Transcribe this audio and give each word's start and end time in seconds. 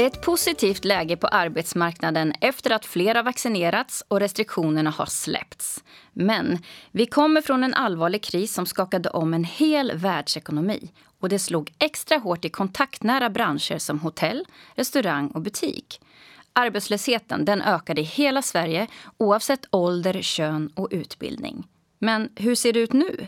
Det 0.00 0.04
är 0.04 0.08
ett 0.08 0.22
positivt 0.22 0.84
läge 0.84 1.16
på 1.16 1.26
arbetsmarknaden 1.26 2.32
efter 2.40 2.70
att 2.70 2.86
fler 2.86 3.14
har 3.14 3.22
vaccinerats 3.22 4.04
och 4.08 4.20
restriktionerna 4.20 4.90
har 4.90 5.06
släppts. 5.06 5.84
Men 6.12 6.58
vi 6.90 7.06
kommer 7.06 7.40
från 7.40 7.64
en 7.64 7.74
allvarlig 7.74 8.22
kris 8.22 8.54
som 8.54 8.66
skakade 8.66 9.10
om 9.10 9.34
en 9.34 9.44
hel 9.44 9.92
världsekonomi. 9.96 10.92
Och 11.20 11.28
det 11.28 11.38
slog 11.38 11.72
extra 11.78 12.18
hårt 12.18 12.44
i 12.44 12.48
kontaktnära 12.48 13.30
branscher 13.30 13.78
som 13.78 13.98
hotell, 13.98 14.44
restaurang 14.74 15.28
och 15.28 15.42
butik. 15.42 16.00
Arbetslösheten 16.52 17.44
den 17.44 17.62
ökade 17.62 18.00
i 18.00 18.04
hela 18.04 18.42
Sverige 18.42 18.86
oavsett 19.18 19.66
ålder, 19.70 20.22
kön 20.22 20.72
och 20.74 20.88
utbildning. 20.90 21.66
Men 21.98 22.28
hur 22.36 22.54
ser 22.54 22.72
det 22.72 22.80
ut 22.80 22.92
nu? 22.92 23.26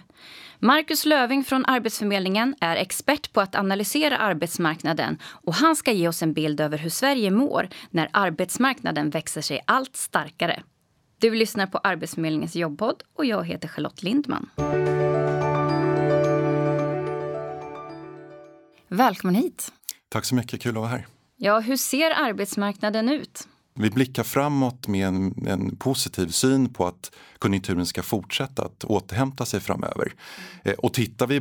Marcus 0.65 1.05
Löving 1.05 1.45
från 1.45 1.65
Arbetsförmedlingen 1.67 2.55
är 2.61 2.77
expert 2.77 3.33
på 3.33 3.41
att 3.41 3.55
analysera 3.55 4.19
arbetsmarknaden 4.19 5.19
och 5.25 5.55
han 5.55 5.77
ska 5.77 5.93
ge 5.93 6.09
oss 6.09 6.23
en 6.23 6.33
bild 6.33 6.61
över 6.61 6.79
hur 6.79 6.91
Sverige 6.91 7.31
mår 7.31 7.69
när 7.91 8.09
arbetsmarknaden 8.13 9.11
växer 9.11 9.41
sig 9.41 9.61
allt 9.65 9.97
starkare. 9.97 10.63
Du 11.19 11.35
lyssnar 11.35 11.67
på 11.67 11.79
Arbetsförmedlingens 11.79 12.57
jobbpodd 12.57 13.03
och 13.17 13.25
jag 13.25 13.47
heter 13.47 13.69
Charlotte 13.69 14.03
Lindman. 14.03 14.51
Välkommen 18.89 19.35
hit. 19.35 19.73
Tack 20.09 20.25
så 20.25 20.35
mycket, 20.35 20.63
kul 20.63 20.71
att 20.71 20.77
vara 20.77 20.89
här. 20.89 21.07
Ja, 21.37 21.61
hur 21.61 21.77
ser 21.77 22.11
arbetsmarknaden 22.11 23.09
ut? 23.09 23.49
Vi 23.75 23.91
blickar 23.91 24.23
framåt 24.23 24.89
med 24.89 25.07
en, 25.07 25.47
en, 25.47 25.77
positiv 25.77 26.29
syn 26.29 26.73
på 26.73 26.87
att 26.87 27.11
konjunkturen 27.39 27.87
ska 27.87 28.03
fortsätta 28.03 28.65
att 28.65 28.85
återhämta 28.85 29.47
sig 29.47 29.61
framöver. 29.61 30.15
Eh, 30.65 30.73
och 30.73 30.95
tittar 30.95 31.27
vi 31.27 31.37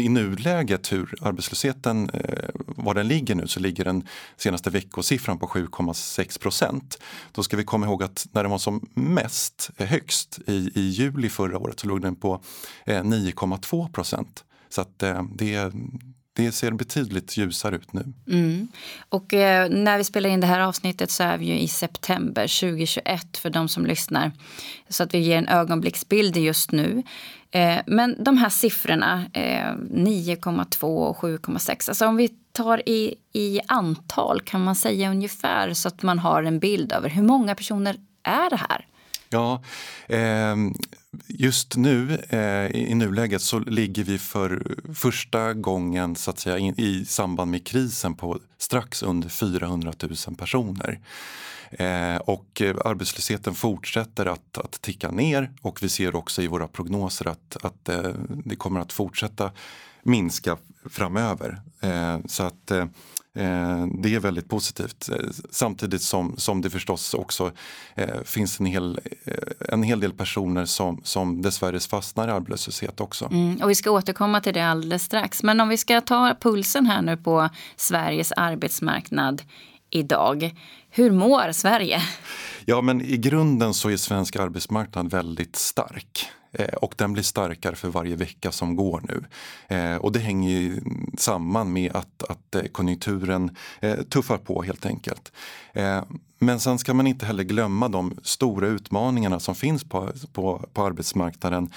i 0.00 0.08
nuläget 0.08 0.92
hur 0.92 1.14
arbetslösheten, 1.20 2.10
eh, 2.10 2.48
var 2.66 2.94
den 2.94 3.08
ligger 3.08 3.34
nu, 3.34 3.46
så 3.46 3.60
ligger 3.60 3.84
den 3.84 4.06
senaste 4.36 4.70
veckosiffran 4.70 5.38
på 5.38 5.46
7,6 5.46 6.38
procent. 6.40 6.98
Då 7.32 7.42
ska 7.42 7.56
vi 7.56 7.64
komma 7.64 7.86
ihåg 7.86 8.02
att 8.02 8.26
när 8.32 8.42
den 8.42 8.50
var 8.50 8.58
som 8.58 8.88
mest, 8.94 9.70
eh, 9.76 9.86
högst, 9.86 10.38
i, 10.46 10.70
i 10.74 10.80
juli 10.80 11.28
förra 11.28 11.58
året 11.58 11.80
så 11.80 11.86
låg 11.86 12.02
den 12.02 12.16
på 12.16 12.40
eh, 12.86 13.02
9,2 13.02 13.92
procent. 13.92 14.44
Så 14.68 14.80
att 14.80 15.02
eh, 15.02 15.22
det, 15.34 15.72
det 16.44 16.52
ser 16.52 16.70
betydligt 16.70 17.36
ljusare 17.36 17.76
ut 17.76 17.92
nu. 17.92 18.12
Mm. 18.30 18.68
Och 19.08 19.34
eh, 19.34 19.70
när 19.70 19.98
vi 19.98 20.04
spelar 20.04 20.30
in 20.30 20.40
det 20.40 20.46
här 20.46 20.60
avsnittet 20.60 21.10
så 21.10 21.22
är 21.22 21.38
vi 21.38 21.46
ju 21.46 21.58
i 21.58 21.68
september 21.68 22.60
2021 22.60 23.36
för 23.36 23.50
de 23.50 23.68
som 23.68 23.86
lyssnar. 23.86 24.32
Så 24.88 25.02
att 25.02 25.14
vi 25.14 25.18
ger 25.18 25.38
en 25.38 25.48
ögonblicksbild 25.48 26.36
just 26.36 26.72
nu. 26.72 27.02
Eh, 27.50 27.78
men 27.86 28.24
de 28.24 28.36
här 28.38 28.48
siffrorna, 28.48 29.24
eh, 29.32 29.74
9,2 29.90 30.84
och 30.84 31.16
7,6. 31.16 31.88
Alltså 31.88 32.06
om 32.06 32.16
vi 32.16 32.28
tar 32.52 32.88
i, 32.88 33.14
i 33.32 33.60
antal, 33.66 34.40
kan 34.40 34.64
man 34.64 34.74
säga 34.74 35.10
ungefär 35.10 35.74
så 35.74 35.88
att 35.88 36.02
man 36.02 36.18
har 36.18 36.42
en 36.42 36.58
bild 36.58 36.92
över 36.92 37.08
hur 37.08 37.22
många 37.22 37.54
personer 37.54 37.96
är 38.22 38.50
det 38.50 38.56
här? 38.56 38.86
Ja, 39.28 39.62
eh, 40.06 40.56
just 41.26 41.76
nu 41.76 42.18
eh, 42.28 42.66
i 42.66 42.94
nuläget 42.94 43.42
så 43.42 43.58
ligger 43.58 44.04
vi 44.04 44.18
för 44.18 44.76
första 44.94 45.54
gången 45.54 46.16
så 46.16 46.30
att 46.30 46.38
säga, 46.38 46.58
in, 46.58 46.74
i 46.78 47.04
samband 47.04 47.50
med 47.50 47.66
krisen 47.66 48.14
på 48.14 48.38
strax 48.58 49.02
under 49.02 49.28
400 49.28 49.92
000 50.26 50.36
personer. 50.36 51.00
Eh, 51.70 52.16
och 52.16 52.62
eh, 52.62 52.76
arbetslösheten 52.84 53.54
fortsätter 53.54 54.26
att, 54.26 54.58
att 54.58 54.82
ticka 54.82 55.10
ner 55.10 55.50
och 55.62 55.82
vi 55.82 55.88
ser 55.88 56.16
också 56.16 56.42
i 56.42 56.46
våra 56.46 56.68
prognoser 56.68 57.28
att, 57.28 57.56
att 57.62 57.88
eh, 57.88 58.10
det 58.44 58.56
kommer 58.56 58.80
att 58.80 58.92
fortsätta 58.92 59.52
minska 60.02 60.56
framöver. 60.90 61.60
Eh, 61.80 62.18
så 62.26 62.42
att 62.42 62.72
Eh, 63.38 63.86
det 64.02 64.14
är 64.14 64.20
väldigt 64.20 64.48
positivt. 64.48 65.08
Eh, 65.08 65.16
samtidigt 65.50 66.02
som, 66.02 66.34
som 66.36 66.60
det 66.60 66.70
förstås 66.70 67.14
också 67.14 67.52
eh, 67.94 68.22
finns 68.24 68.60
en 68.60 68.66
hel, 68.66 69.00
eh, 69.24 69.34
en 69.72 69.82
hel 69.82 70.00
del 70.00 70.12
personer 70.12 70.64
som, 70.64 71.00
som 71.04 71.42
dessvärre 71.42 71.80
fastnar 71.80 72.28
i 72.28 72.30
arbetslöshet 72.30 73.00
också. 73.00 73.24
Mm, 73.24 73.62
och 73.62 73.70
vi 73.70 73.74
ska 73.74 73.90
återkomma 73.90 74.40
till 74.40 74.54
det 74.54 74.66
alldeles 74.66 75.02
strax. 75.02 75.42
Men 75.42 75.60
om 75.60 75.68
vi 75.68 75.76
ska 75.76 76.00
ta 76.00 76.36
pulsen 76.40 76.86
här 76.86 77.02
nu 77.02 77.16
på 77.16 77.48
Sveriges 77.76 78.32
arbetsmarknad 78.32 79.42
idag. 79.90 80.54
Hur 80.90 81.10
mår 81.10 81.52
Sverige? 81.52 82.02
Ja, 82.64 82.80
men 82.80 83.00
i 83.00 83.16
grunden 83.16 83.74
så 83.74 83.90
är 83.90 83.96
svensk 83.96 84.36
arbetsmarknad 84.36 85.10
väldigt 85.10 85.56
stark. 85.56 86.30
Eh, 86.52 86.74
och 86.74 86.94
den 86.96 87.12
blir 87.12 87.22
starkare 87.22 87.76
för 87.76 87.88
varje 87.88 88.16
vecka 88.16 88.52
som 88.52 88.76
går 88.76 89.02
nu. 89.08 89.24
Eh, 89.76 89.96
och 89.96 90.12
det 90.12 90.18
hänger 90.18 90.80
samman 91.18 91.72
med 91.72 91.96
att, 91.96 92.22
att 92.28 92.54
eh, 92.54 92.62
konjunkturen 92.62 93.56
tuffar 94.08 94.38
på 94.38 94.62
helt 94.62 94.86
enkelt. 94.86 95.32
Men 96.38 96.60
sen 96.60 96.78
ska 96.78 96.94
man 96.94 97.06
inte 97.06 97.26
heller 97.26 97.44
glömma 97.44 97.88
de 97.88 98.18
stora 98.22 98.66
utmaningarna 98.66 99.40
som 99.40 99.54
finns 99.54 99.84
på, 99.84 100.12
på, 100.32 100.68
på 100.72 100.84
arbetsmarknaden 100.84 101.70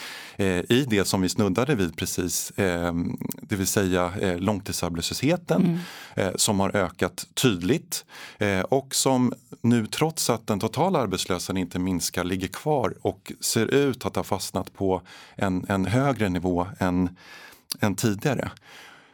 i 0.69 0.85
det 0.89 1.05
som 1.05 1.21
vi 1.21 1.29
snuddade 1.29 1.75
vid 1.75 1.97
precis, 1.97 2.51
det 3.41 3.55
vill 3.55 3.67
säga 3.67 4.13
eh, 4.21 4.37
långtidsarbetslösheten 4.37 5.79
mm. 6.15 6.33
som 6.35 6.59
har 6.59 6.75
ökat 6.75 7.27
tydligt 7.33 8.05
och 8.69 8.95
som 8.95 9.33
nu 9.61 9.87
trots 9.87 10.29
att 10.29 10.47
den 10.47 10.59
totala 10.59 10.99
arbetslösheten 10.99 11.57
inte 11.57 11.79
minskar 11.79 12.23
ligger 12.23 12.47
kvar 12.47 12.93
och 13.01 13.31
ser 13.39 13.65
ut 13.65 14.05
att 14.05 14.15
ha 14.15 14.23
fastnat 14.23 14.60
på 14.63 15.01
en, 15.35 15.65
en 15.69 15.85
högre 15.85 16.29
nivå 16.29 16.67
än, 16.79 17.17
än 17.79 17.95
tidigare. 17.95 18.51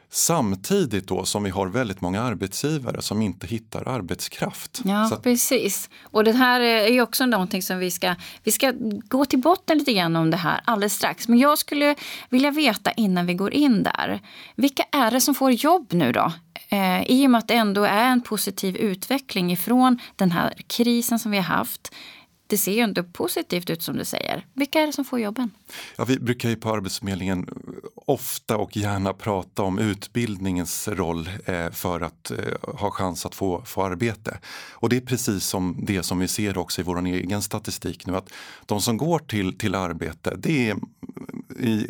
Samtidigt 0.10 1.08
då 1.08 1.26
som 1.26 1.44
vi 1.44 1.50
har 1.50 1.68
väldigt 1.68 2.02
många 2.02 2.22
arbetsgivare 2.22 3.02
som 3.02 3.22
inte 3.22 3.48
hittar 3.48 3.88
arbetskraft. 3.88 4.82
Ja, 4.86 5.04
att... 5.04 5.24
precis. 5.24 5.90
Och 6.04 6.24
det 6.24 6.32
här 6.32 6.60
är 6.60 6.88
ju 6.88 7.02
också 7.02 7.26
någonting 7.26 7.62
som 7.62 7.80
vi 7.80 7.92
ska, 7.92 8.16
vi 8.44 8.52
ska 8.52 8.74
gå 9.08 9.26
till 9.26 9.40
botten 9.40 9.78
lite 9.78 9.94
grann 9.94 10.16
om 10.16 10.32
det 10.32 10.38
här 10.38 10.62
alldeles 10.66 10.94
strax. 10.94 11.28
Men 11.28 11.40
jag 11.40 11.58
skulle 11.58 11.96
vilja 12.30 12.52
veta 12.52 12.92
innan 12.92 13.26
vi 13.26 13.34
går 13.34 13.54
in 13.54 13.84
där. 13.84 14.22
Vilka 14.56 14.84
är 14.92 15.12
det 15.12 15.22
som 15.22 15.36
får 15.36 15.52
jobb 15.52 15.88
nu 15.94 16.12
då? 16.12 16.32
Eh, 16.70 17.04
I 17.04 17.28
och 17.28 17.32
med 17.32 17.40
att 17.40 17.48
det 17.48 17.54
ändå 17.54 17.84
är 17.84 18.06
en 18.06 18.22
positiv 18.22 18.78
utveckling 18.78 19.52
ifrån 19.52 20.00
den 20.16 20.32
här 20.32 20.54
krisen 20.68 21.20
som 21.20 21.32
vi 21.32 21.38
har 21.38 21.44
haft 21.44 21.94
det 22.48 22.58
ser 22.58 22.72
ju 22.72 22.80
ändå 22.80 23.04
positivt 23.04 23.70
ut 23.70 23.84
som 23.84 23.98
du 23.98 24.06
säger. 24.06 24.46
Vilka 24.54 24.80
är 24.80 24.86
det 24.88 24.94
som 24.94 25.06
får 25.06 25.20
jobben? 25.20 25.52
Ja, 25.96 26.06
vi 26.06 26.20
brukar 26.20 26.50
ju 26.50 26.56
på 26.56 26.70
Arbetsförmedlingen 26.70 27.50
ofta 27.96 28.58
och 28.58 28.78
gärna 28.78 29.14
prata 29.14 29.64
om 29.64 29.80
utbildningens 29.80 30.88
roll 30.88 31.30
eh, 31.46 31.72
för 31.72 32.02
att 32.02 32.32
eh, 32.32 32.38
ha 32.62 32.92
chans 32.92 33.26
att 33.26 33.36
få, 33.36 33.62
få 33.66 33.84
arbete. 33.84 34.40
Och 34.72 34.90
det 34.90 34.98
är 34.98 35.02
precis 35.02 35.46
som 35.46 35.78
det 35.84 36.04
som 36.04 36.20
vi 36.20 36.28
ser 36.28 36.58
också 36.58 36.82
i 36.82 36.84
vår 36.84 37.06
egen 37.06 37.42
statistik 37.42 38.06
nu 38.06 38.16
att 38.16 38.30
de 38.66 38.82
som 38.82 38.98
går 38.98 39.20
till, 39.20 39.58
till 39.58 39.76
arbete 39.76 40.36
det 40.38 40.70
är 40.70 40.78
i, 41.60 41.88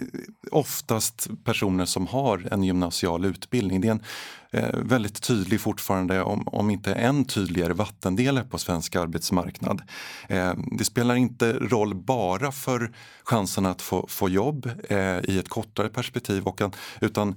oftast 0.51 1.28
personer 1.44 1.85
som 1.85 2.07
har 2.07 2.47
en 2.51 2.63
gymnasial 2.63 3.25
utbildning. 3.25 3.81
Det 3.81 3.88
är 3.88 3.91
en 3.91 4.03
eh, 4.51 4.79
väldigt 4.79 5.22
tydlig 5.22 5.61
fortfarande, 5.61 6.22
om, 6.22 6.47
om 6.47 6.69
inte 6.69 6.94
än 6.94 7.25
tydligare, 7.25 7.73
vattendelare 7.73 8.45
på 8.45 8.57
svensk 8.57 8.95
arbetsmarknad. 8.95 9.81
Eh, 10.28 10.53
det 10.78 10.85
spelar 10.85 11.16
inte 11.16 11.53
roll 11.53 11.95
bara 11.95 12.51
för 12.51 12.91
chansen 13.23 13.66
att 13.66 13.81
få, 13.81 14.05
få 14.09 14.29
jobb 14.29 14.72
eh, 14.89 15.19
i 15.23 15.39
ett 15.39 15.50
kortare 15.50 15.89
perspektiv 15.89 16.44
och, 16.44 16.61
utan 17.01 17.35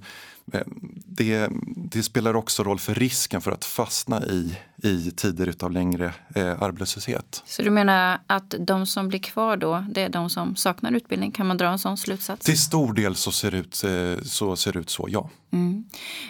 det, 1.05 1.49
det, 1.75 2.03
spelar 2.03 2.35
också 2.35 2.63
roll 2.63 2.79
för 2.79 2.95
risken 2.95 3.41
för 3.41 3.51
att 3.51 3.65
fastna 3.65 4.25
i, 4.25 4.57
i 4.83 5.11
tider 5.11 5.53
av 5.59 5.71
längre 5.71 6.13
eh, 6.35 6.61
arbetslöshet. 6.61 7.43
Så 7.45 7.61
du 7.61 7.69
menar 7.69 8.19
att 8.27 8.55
de 8.59 8.85
som 8.85 9.07
blir 9.07 9.19
kvar 9.19 9.57
då, 9.57 9.85
det 9.89 10.01
är 10.01 10.09
de 10.09 10.29
som 10.29 10.55
saknar 10.55 10.91
utbildning? 10.91 11.31
Kan 11.31 11.47
man 11.47 11.57
dra 11.57 11.67
en 11.67 11.79
sån 11.79 11.97
slutsats? 11.97 12.45
Till 12.45 12.59
stor 12.59 12.93
del 12.93 13.15
så 13.15 13.31
ser 13.31 13.51
det 13.51 13.57
ut 13.57 13.83
eh, 13.83 14.23
så, 14.23 14.55
ser 14.55 14.77
ut 14.77 14.89
så 14.89 15.07
ja. 15.09 15.29
Mm. 15.53 15.85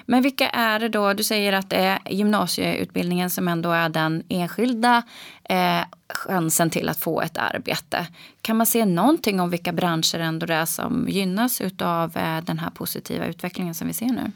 Men 0.05 0.21
vilka 0.21 0.49
är 0.49 0.79
det 0.79 0.89
då? 0.89 1.13
Du 1.13 1.23
säger 1.23 1.53
att 1.53 1.69
det 1.69 1.75
är 1.75 1.99
gymnasieutbildningen 2.09 3.29
som 3.29 3.47
ändå 3.47 3.71
är 3.71 3.89
den 3.89 4.23
enskilda 4.29 5.03
eh, 5.43 5.81
chansen 6.09 6.69
till 6.69 6.89
att 6.89 6.97
få 6.97 7.21
ett 7.21 7.37
arbete. 7.37 8.07
Kan 8.41 8.57
man 8.57 8.67
se 8.67 8.85
någonting 8.85 9.39
om 9.39 9.49
vilka 9.49 9.73
branscher 9.73 10.19
ändå 10.19 10.45
det 10.45 10.53
är 10.53 10.65
som 10.65 11.07
gynnas 11.09 11.61
av 11.79 12.17
eh, 12.17 12.43
den 12.43 12.59
här 12.59 12.69
positiva 12.69 13.25
utvecklingen 13.25 13.75
som 13.75 13.87
vi 13.87 13.93
ser 13.93 14.05
nu? 14.05 14.31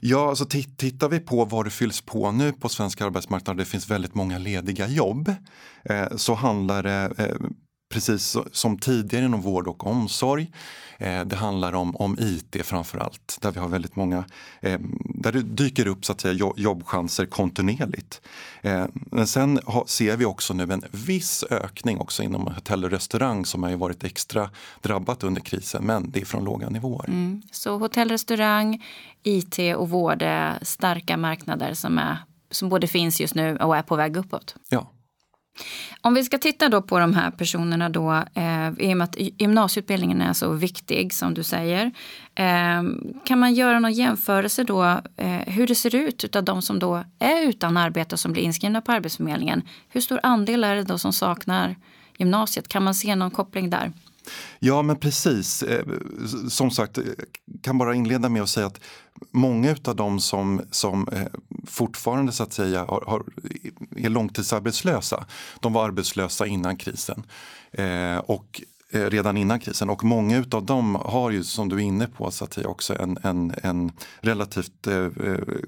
Ja, 0.00 0.28
alltså 0.28 0.44
tittar 0.76 1.08
vi 1.08 1.20
på 1.20 1.44
vad 1.44 1.66
det 1.66 1.70
fylls 1.70 2.00
på 2.00 2.32
nu 2.32 2.52
på 2.52 2.68
svensk 2.68 3.00
arbetsmarknad, 3.00 3.56
det 3.56 3.64
finns 3.64 3.90
väldigt 3.90 4.14
många 4.14 4.38
lediga 4.38 4.88
jobb, 4.88 5.34
eh, 5.84 6.16
så 6.16 6.34
handlar 6.34 6.82
det 6.82 7.12
eh, 7.18 7.48
precis 7.88 8.36
som 8.52 8.78
tidigare 8.78 9.24
inom 9.24 9.40
vård 9.40 9.68
och 9.68 9.86
omsorg. 9.86 10.50
Eh, 10.98 11.24
det 11.24 11.36
handlar 11.36 11.72
om, 11.72 11.96
om 11.96 12.16
IT 12.20 12.66
framför 12.66 12.98
allt, 12.98 13.38
där 13.40 13.50
vi 13.50 13.60
har 13.60 13.68
väldigt 13.68 13.96
många, 13.96 14.24
eh, 14.60 14.80
där 15.04 15.32
det 15.32 15.42
dyker 15.42 15.86
upp 15.86 16.04
så 16.04 16.12
att 16.12 16.20
säga, 16.20 16.52
jobbchanser 16.56 17.26
kontinuerligt. 17.26 18.20
Eh, 18.62 18.86
men 18.92 19.26
sen 19.26 19.60
ser 19.86 20.16
vi 20.16 20.24
också 20.24 20.54
nu 20.54 20.62
en 20.62 20.84
viss 20.90 21.44
ökning 21.50 21.98
också 21.98 22.22
inom 22.22 22.46
hotell 22.46 22.84
och 22.84 22.90
restaurang 22.90 23.46
som 23.46 23.62
har 23.62 23.76
varit 23.76 24.04
extra 24.04 24.50
drabbat 24.82 25.24
under 25.24 25.40
krisen, 25.40 25.84
men 25.84 26.10
det 26.10 26.20
är 26.20 26.24
från 26.24 26.44
låga 26.44 26.68
nivåer. 26.68 27.08
Mm. 27.08 27.42
Så 27.52 27.78
hotell, 27.78 28.08
restaurang, 28.08 28.84
IT 29.22 29.58
och 29.76 29.90
vård 29.90 30.22
är 30.22 30.58
starka 30.62 31.16
marknader 31.16 31.74
som 31.74 31.98
är 31.98 32.18
som 32.50 32.68
både 32.68 32.86
finns 32.86 33.20
just 33.20 33.34
nu 33.34 33.56
och 33.56 33.76
är 33.76 33.82
på 33.82 33.96
väg 33.96 34.16
uppåt. 34.16 34.54
Ja. 34.68 34.90
Om 36.00 36.14
vi 36.14 36.24
ska 36.24 36.38
titta 36.38 36.68
då 36.68 36.82
på 36.82 36.98
de 36.98 37.14
här 37.14 37.30
personerna 37.30 37.88
då, 37.88 38.12
eh, 38.34 38.68
i 38.78 38.92
och 38.92 38.96
med 38.96 39.04
att 39.04 39.16
gymnasieutbildningen 39.18 40.20
är 40.20 40.32
så 40.32 40.52
viktig 40.52 41.14
som 41.14 41.34
du 41.34 41.42
säger. 41.42 41.86
Eh, 42.34 42.82
kan 43.24 43.38
man 43.38 43.54
göra 43.54 43.78
någon 43.78 43.92
jämförelse 43.92 44.64
då 44.64 44.84
eh, 45.16 45.30
hur 45.46 45.66
det 45.66 45.74
ser 45.74 45.94
ut 45.94 46.36
av 46.36 46.44
de 46.44 46.62
som 46.62 46.78
då 46.78 47.04
är 47.18 47.48
utan 47.48 47.76
arbete 47.76 48.14
och 48.14 48.20
som 48.20 48.32
blir 48.32 48.42
inskrivna 48.42 48.80
på 48.80 48.92
Arbetsförmedlingen? 48.92 49.62
Hur 49.88 50.00
stor 50.00 50.20
andel 50.22 50.64
är 50.64 50.76
det 50.76 50.82
då 50.82 50.98
som 50.98 51.12
saknar 51.12 51.76
gymnasiet? 52.16 52.68
Kan 52.68 52.82
man 52.82 52.94
se 52.94 53.14
någon 53.14 53.30
koppling 53.30 53.70
där? 53.70 53.92
Ja 54.58 54.82
men 54.82 54.96
precis. 54.96 55.62
Eh, 55.62 55.84
som 56.48 56.70
sagt, 56.70 56.98
eh, 56.98 57.04
kan 57.68 57.78
bara 57.78 57.94
inleda 57.94 58.28
med 58.28 58.42
att 58.42 58.48
säga 58.48 58.66
att 58.66 58.80
många 59.30 59.76
av 59.84 59.96
de 59.96 60.20
som, 60.20 60.62
som 60.70 61.08
eh, 61.08 61.26
fortfarande 61.66 62.32
så 62.32 62.42
att 62.42 62.52
säga 62.52 62.84
har, 62.84 63.04
har, 63.06 63.22
är 63.96 64.08
långtidsarbetslösa, 64.08 65.26
de 65.60 65.72
var 65.72 65.84
arbetslösa 65.84 66.46
innan 66.46 66.76
krisen. 66.76 67.22
Eh, 67.72 68.18
och 68.18 68.62
eh, 68.92 69.00
redan 69.00 69.36
innan 69.36 69.60
krisen 69.60 69.90
och 69.90 70.04
många 70.04 70.44
av 70.50 70.66
dem 70.66 70.94
har 70.94 71.30
ju 71.30 71.44
som 71.44 71.68
du 71.68 71.76
är 71.76 71.80
inne 71.80 72.06
på 72.06 72.30
så 72.30 72.44
att 72.44 72.54
säga, 72.54 72.68
också 72.68 72.98
en, 72.98 73.18
en, 73.22 73.54
en 73.62 73.92
relativt 74.20 74.86
eh, 74.86 75.08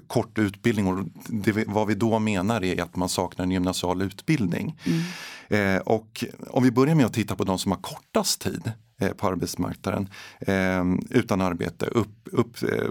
kort 0.07 0.37
utbildning 0.37 0.87
och 0.87 1.05
det, 1.27 1.67
vad 1.67 1.87
vi 1.87 1.95
då 1.95 2.19
menar 2.19 2.63
är 2.63 2.81
att 2.81 2.95
man 2.95 3.09
saknar 3.09 3.45
en 3.45 3.51
gymnasial 3.51 4.01
utbildning. 4.01 4.79
Mm. 4.83 5.77
Eh, 5.77 5.81
och 5.81 6.23
om 6.49 6.63
vi 6.63 6.71
börjar 6.71 6.95
med 6.95 7.05
att 7.05 7.13
titta 7.13 7.35
på 7.35 7.43
de 7.43 7.59
som 7.59 7.71
har 7.71 7.79
kortast 7.79 8.41
tid 8.41 8.71
Eh, 8.71 8.90
Eh, 9.01 9.13
på 9.13 9.27
arbetsmarknaden 9.27 10.09
eh, 10.39 10.83
utan 11.09 11.41
arbete 11.41 11.85
upp, 11.85 12.29
upp 12.31 12.63
eh, 12.63 12.87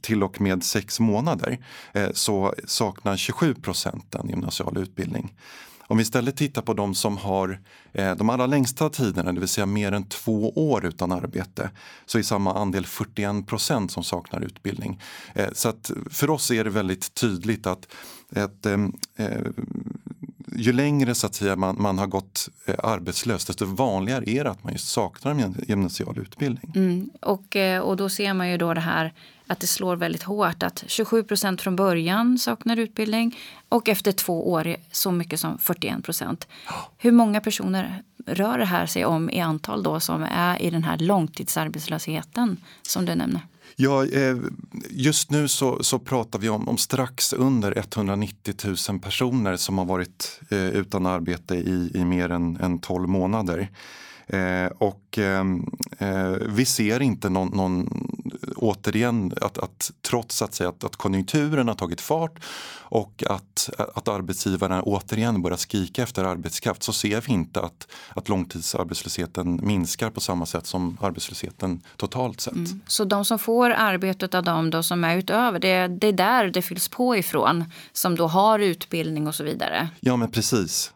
till 0.00 0.22
och 0.22 0.40
med 0.40 0.64
sex 0.64 1.00
månader 1.00 1.58
eh, 1.92 2.08
så 2.12 2.54
saknar 2.64 3.16
27 3.16 3.54
procent 3.54 4.14
en 4.14 4.28
gymnasial 4.28 4.78
utbildning. 4.78 5.34
Om 5.80 5.96
vi 5.96 6.02
istället 6.02 6.36
tittar 6.36 6.62
på 6.62 6.74
de 6.74 6.94
som 6.94 7.16
har 7.16 7.60
eh, 7.92 8.16
de 8.16 8.30
allra 8.30 8.46
längsta 8.46 8.90
tiderna, 8.90 9.32
det 9.32 9.40
vill 9.40 9.48
säga 9.48 9.66
mer 9.66 9.92
än 9.92 10.04
två 10.04 10.50
år 10.50 10.84
utan 10.84 11.12
arbete, 11.12 11.70
så 12.06 12.18
är 12.18 12.22
samma 12.22 12.54
andel 12.54 12.86
41 12.86 13.46
procent 13.46 13.92
som 13.92 14.04
saknar 14.04 14.40
utbildning. 14.40 15.00
Så 15.52 15.68
att 15.68 15.90
för 16.10 16.30
oss 16.30 16.50
är 16.50 16.64
det 16.64 16.70
väldigt 16.70 17.14
tydligt 17.14 17.66
att 17.66 17.86
ett, 18.36 18.66
ju 20.56 20.72
längre 20.72 21.14
så 21.14 21.26
att 21.26 21.34
säga, 21.34 21.56
man, 21.56 21.76
man 21.78 21.98
har 21.98 22.06
gått 22.06 22.48
eh, 22.66 22.74
arbetslös 22.82 23.44
desto 23.44 23.64
vanligare 23.64 24.30
är 24.30 24.44
det 24.44 24.50
att 24.50 24.64
man 24.64 24.72
just 24.72 24.88
saknar 24.88 25.30
en 25.30 25.64
gymnasial 25.68 26.18
utbildning. 26.18 26.72
Mm. 26.74 27.10
Och, 27.20 27.56
eh, 27.56 27.80
och 27.80 27.96
då 27.96 28.08
ser 28.08 28.34
man 28.34 28.50
ju 28.50 28.58
då 28.58 28.74
det 28.74 28.80
här 28.80 29.12
att 29.46 29.60
det 29.60 29.66
slår 29.66 29.96
väldigt 29.96 30.22
hårt 30.22 30.62
att 30.62 30.84
27 30.86 31.22
procent 31.22 31.60
från 31.60 31.76
början 31.76 32.38
saknar 32.38 32.76
utbildning 32.76 33.38
och 33.68 33.88
efter 33.88 34.12
två 34.12 34.50
år 34.50 34.76
så 34.92 35.12
mycket 35.12 35.40
som 35.40 35.58
41 35.58 36.04
procent. 36.04 36.48
Hur 36.98 37.12
många 37.12 37.40
personer 37.40 38.02
rör 38.26 38.58
det 38.58 38.64
här 38.64 38.86
sig 38.86 39.04
om 39.04 39.30
i 39.30 39.40
antal 39.40 39.82
då 39.82 40.00
som 40.00 40.22
är 40.22 40.62
i 40.62 40.70
den 40.70 40.84
här 40.84 40.98
långtidsarbetslösheten 40.98 42.56
som 42.82 43.04
du 43.04 43.14
nämner? 43.14 43.40
Ja, 43.76 44.06
eh, 44.06 44.36
just 44.90 45.30
nu 45.30 45.48
så, 45.48 45.82
så 45.82 45.98
pratar 45.98 46.38
vi 46.38 46.48
om, 46.48 46.68
om 46.68 46.78
strax 46.78 47.32
under 47.32 47.78
190 47.78 48.54
000 48.88 49.00
personer 49.00 49.56
som 49.56 49.78
har 49.78 49.84
varit 49.84 50.40
eh, 50.50 50.68
utan 50.68 51.06
arbete 51.06 51.54
i, 51.54 51.90
i 51.94 52.04
mer 52.04 52.30
än, 52.30 52.56
än 52.56 52.78
12 52.78 53.08
månader. 53.08 53.70
Eh, 54.26 54.66
och 54.78 55.18
ehm, 55.18 55.66
eh, 55.98 56.30
vi 56.48 56.64
ser 56.64 57.02
inte 57.02 57.28
någon, 57.28 57.48
någon 57.48 57.88
återigen 58.62 59.32
att, 59.40 59.58
att 59.58 59.90
trots 60.02 60.42
att, 60.42 60.54
säga, 60.54 60.68
att, 60.68 60.84
att 60.84 60.96
konjunkturen 60.96 61.68
har 61.68 61.74
tagit 61.74 62.00
fart 62.00 62.44
och 62.78 63.24
att, 63.28 63.70
att 63.94 64.08
arbetsgivarna 64.08 64.82
återigen 64.82 65.42
börjar 65.42 65.56
skrika 65.56 66.02
efter 66.02 66.24
arbetskraft 66.24 66.82
så 66.82 66.92
ser 66.92 67.20
vi 67.20 67.32
inte 67.32 67.60
att, 67.60 67.88
att 68.08 68.28
långtidsarbetslösheten 68.28 69.60
minskar 69.66 70.10
på 70.10 70.20
samma 70.20 70.46
sätt 70.46 70.66
som 70.66 70.98
arbetslösheten 71.00 71.82
totalt 71.96 72.40
sett. 72.40 72.54
Mm. 72.54 72.80
Så 72.86 73.04
de 73.04 73.24
som 73.24 73.38
får 73.38 73.70
arbetet 73.70 74.34
av 74.34 74.42
dem 74.42 74.70
då 74.70 74.82
som 74.82 75.04
är 75.04 75.16
utöver, 75.16 75.58
det, 75.58 75.88
det 75.88 76.06
är 76.06 76.12
där 76.12 76.48
det 76.48 76.62
fylls 76.62 76.88
på 76.88 77.16
ifrån 77.16 77.64
som 77.92 78.16
då 78.16 78.26
har 78.26 78.58
utbildning 78.58 79.26
och 79.26 79.34
så 79.34 79.44
vidare? 79.44 79.88
Ja 80.00 80.16
men 80.16 80.30
precis. 80.30 80.92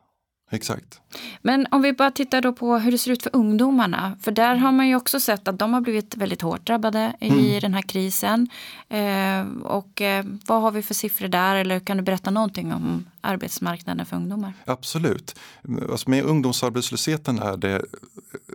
Exakt. 0.51 1.01
Men 1.43 1.67
om 1.71 1.83
vi 1.83 1.93
bara 1.93 2.11
tittar 2.11 2.41
då 2.41 2.53
på 2.53 2.79
hur 2.79 2.93
det 2.93 2.99
ser 2.99 3.11
ut 3.11 3.23
för 3.23 3.37
ungdomarna. 3.37 4.17
För 4.21 4.33
där 4.33 4.57
har 4.57 4.73
man 4.73 4.89
ju 4.89 4.97
också 4.97 5.21
sett 5.21 5.49
att 5.49 5.59
de 5.59 5.73
har 5.75 5.81
blivit 5.81 6.17
väldigt 6.17 6.43
hårt 6.43 6.67
drabbade 6.67 7.17
mm. 7.21 7.39
i 7.39 7.61
den 7.61 7.75
här 7.75 7.83
krisen. 7.83 8.49
Eh, 8.89 9.47
och 9.63 10.01
eh, 10.01 10.25
vad 10.47 10.63
har 10.63 10.71
vi 10.71 10.83
för 10.83 10.95
siffror 10.95 11.29
där? 11.29 11.57
Eller 11.57 11.81
kan 11.81 11.97
du 11.97 12.03
berätta 12.03 12.31
någonting 12.31 12.73
om 12.73 13.07
arbetsmarknaden 13.21 14.07
för 14.07 14.17
ungdomar? 14.17 14.53
Absolut. 14.65 15.39
Alltså 15.91 16.11
med 16.11 16.25
ungdomsarbetslösheten 16.25 17.39
är 17.39 17.57
det 17.57 17.83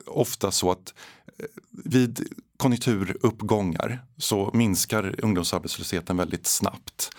ofta 0.05 0.51
så 0.51 0.71
att 0.71 0.93
eh, 1.39 1.45
vid 1.85 2.27
konjunkturuppgångar 2.57 3.99
så 4.17 4.51
minskar 4.53 5.15
ungdomsarbetslösheten 5.23 6.17
väldigt 6.17 6.47
snabbt. 6.47 7.09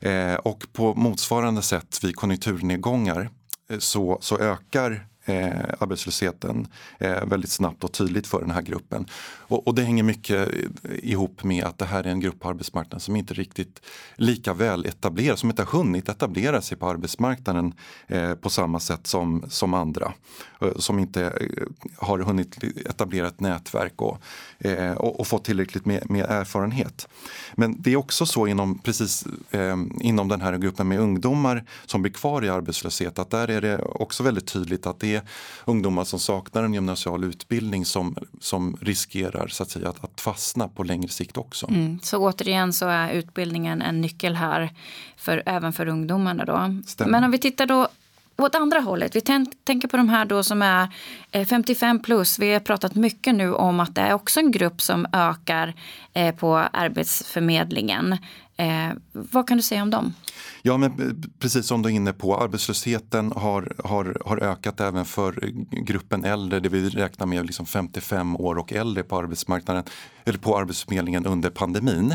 Eh, 0.00 0.34
och 0.34 0.66
på 0.72 0.94
motsvarande 0.94 1.62
sätt 1.62 2.04
vid 2.04 2.16
konjunkturnedgångar 2.16 3.30
så, 3.78 4.18
så 4.20 4.38
ökar 4.38 5.06
eh, 5.28 5.74
arbetslösheten 5.78 6.66
eh, 6.98 7.24
väldigt 7.24 7.50
snabbt 7.50 7.84
och 7.84 7.92
tydligt 7.92 8.26
för 8.26 8.40
den 8.40 8.50
här 8.50 8.62
gruppen. 8.62 9.06
Och, 9.22 9.66
och, 9.66 9.74
det 9.74 9.82
hänger 9.82 10.02
mycket 10.02 10.48
ihop 11.02 11.44
med 11.44 11.64
att 11.64 11.78
det 11.78 11.84
här 11.84 12.04
är 12.04 12.10
en 12.10 12.20
grupp 12.20 12.40
på 12.40 12.48
arbetsmarknaden 12.48 13.00
som 13.00 13.16
inte 13.16 13.34
riktigt 13.34 13.80
lika 14.16 14.54
väl 14.54 14.86
etablerar, 14.86 15.36
som 15.36 15.50
inte 15.50 15.62
har 15.62 15.78
hunnit 15.78 16.08
etablera 16.08 16.60
sig 16.60 16.78
på 16.78 16.88
arbetsmarknaden 16.88 17.74
eh, 18.06 18.34
på 18.34 18.50
samma 18.50 18.80
sätt 18.80 19.06
som, 19.06 19.44
som 19.48 19.74
andra. 19.74 20.12
Eh, 20.60 20.76
som 20.76 20.98
inte 20.98 21.22
eh, 21.22 21.66
har 21.96 22.18
hunnit 22.18 22.64
etablera 22.86 23.26
ett 23.26 23.40
nätverk 23.40 24.02
och, 24.02 24.18
eh, 24.58 24.92
och, 24.92 25.20
och 25.20 25.26
fått 25.26 25.44
tillräckligt 25.44 25.86
med, 25.86 26.10
med, 26.10 26.26
erfarenhet. 26.28 27.08
Men 27.54 27.82
det 27.82 27.92
är 27.92 27.96
också 27.96 28.26
så 28.26 28.46
inom, 28.46 28.78
precis, 28.78 29.26
eh, 29.50 29.76
inom 30.00 30.28
den 30.28 30.40
här 30.40 30.58
gruppen 30.58 30.88
med 30.88 31.00
ungdomar 31.00 31.64
som 31.86 32.02
blir 32.02 32.12
kvar 32.12 32.44
i 32.44 32.48
arbetslöshet 32.48 33.18
att 33.18 33.30
där 33.30 33.50
är 33.50 33.60
det 33.60 33.78
också 33.78 34.22
väldigt 34.22 34.46
tydligt 34.46 34.86
att 34.86 35.00
det 35.00 35.17
är 35.18 35.24
ungdomar 35.64 36.04
som 36.04 36.18
saknar 36.18 36.62
en 36.62 36.74
gymnasial 36.74 37.24
utbildning 37.24 37.84
som, 37.84 38.16
som 38.40 38.76
riskerar 38.80 39.48
så 39.48 39.62
att, 39.62 39.70
säga, 39.70 39.88
att, 39.88 40.04
att 40.04 40.20
fastna 40.20 40.68
på 40.68 40.82
längre 40.82 41.08
sikt 41.08 41.36
också. 41.36 41.68
Mm. 41.68 41.98
Så 42.02 42.18
återigen 42.18 42.72
så 42.72 42.86
är 42.86 43.12
utbildningen 43.12 43.82
en 43.82 44.00
nyckel 44.00 44.34
här 44.34 44.70
för, 45.16 45.42
även 45.46 45.72
för 45.72 45.86
ungdomarna. 45.86 46.44
Då. 46.44 46.82
Stämmer. 46.86 47.10
Men 47.10 47.24
om 47.24 47.30
vi 47.30 47.38
tittar 47.38 47.66
då 47.66 47.88
åt 48.42 48.54
andra 48.54 48.80
hållet. 48.80 49.16
Vi 49.16 49.20
tänker 49.64 49.88
på 49.88 49.96
de 49.96 50.08
här 50.08 50.24
då 50.24 50.42
som 50.42 50.62
är 50.62 50.88
55 51.44 51.96
eh, 51.96 52.02
plus. 52.02 52.38
Vi 52.38 52.52
har 52.52 52.60
pratat 52.60 52.94
mycket 52.94 53.34
nu 53.34 53.54
om 53.54 53.80
att 53.80 53.94
det 53.94 54.00
är 54.00 54.12
också 54.12 54.40
en 54.40 54.50
grupp 54.50 54.82
som 54.82 55.06
ökar 55.12 55.74
eh, 56.12 56.34
på 56.34 56.56
Arbetsförmedlingen. 56.56 58.12
Eh, 58.56 58.88
vad 59.12 59.48
kan 59.48 59.56
du 59.56 59.62
säga 59.62 59.82
om 59.82 59.90
dem? 59.90 60.14
Ja, 60.68 60.76
men 60.76 61.22
precis 61.38 61.66
som 61.66 61.82
du 61.82 61.88
är 61.88 61.92
inne 61.92 62.12
på, 62.12 62.36
arbetslösheten 62.36 63.32
har, 63.36 63.72
har, 63.84 64.22
har 64.24 64.42
ökat 64.42 64.80
även 64.80 65.04
för 65.04 65.52
gruppen 65.70 66.24
äldre, 66.24 66.60
det 66.60 66.68
vi 66.68 66.88
räknar 66.88 67.26
med 67.26 67.46
liksom 67.46 67.66
55 67.66 68.36
år 68.36 68.58
och 68.58 68.72
äldre 68.72 69.02
på 69.02 69.18
arbetsmarknaden 69.18 69.84
eller 70.24 70.38
på 70.38 70.58
Arbetsförmedlingen 70.58 71.26
under 71.26 71.50
pandemin. 71.50 72.14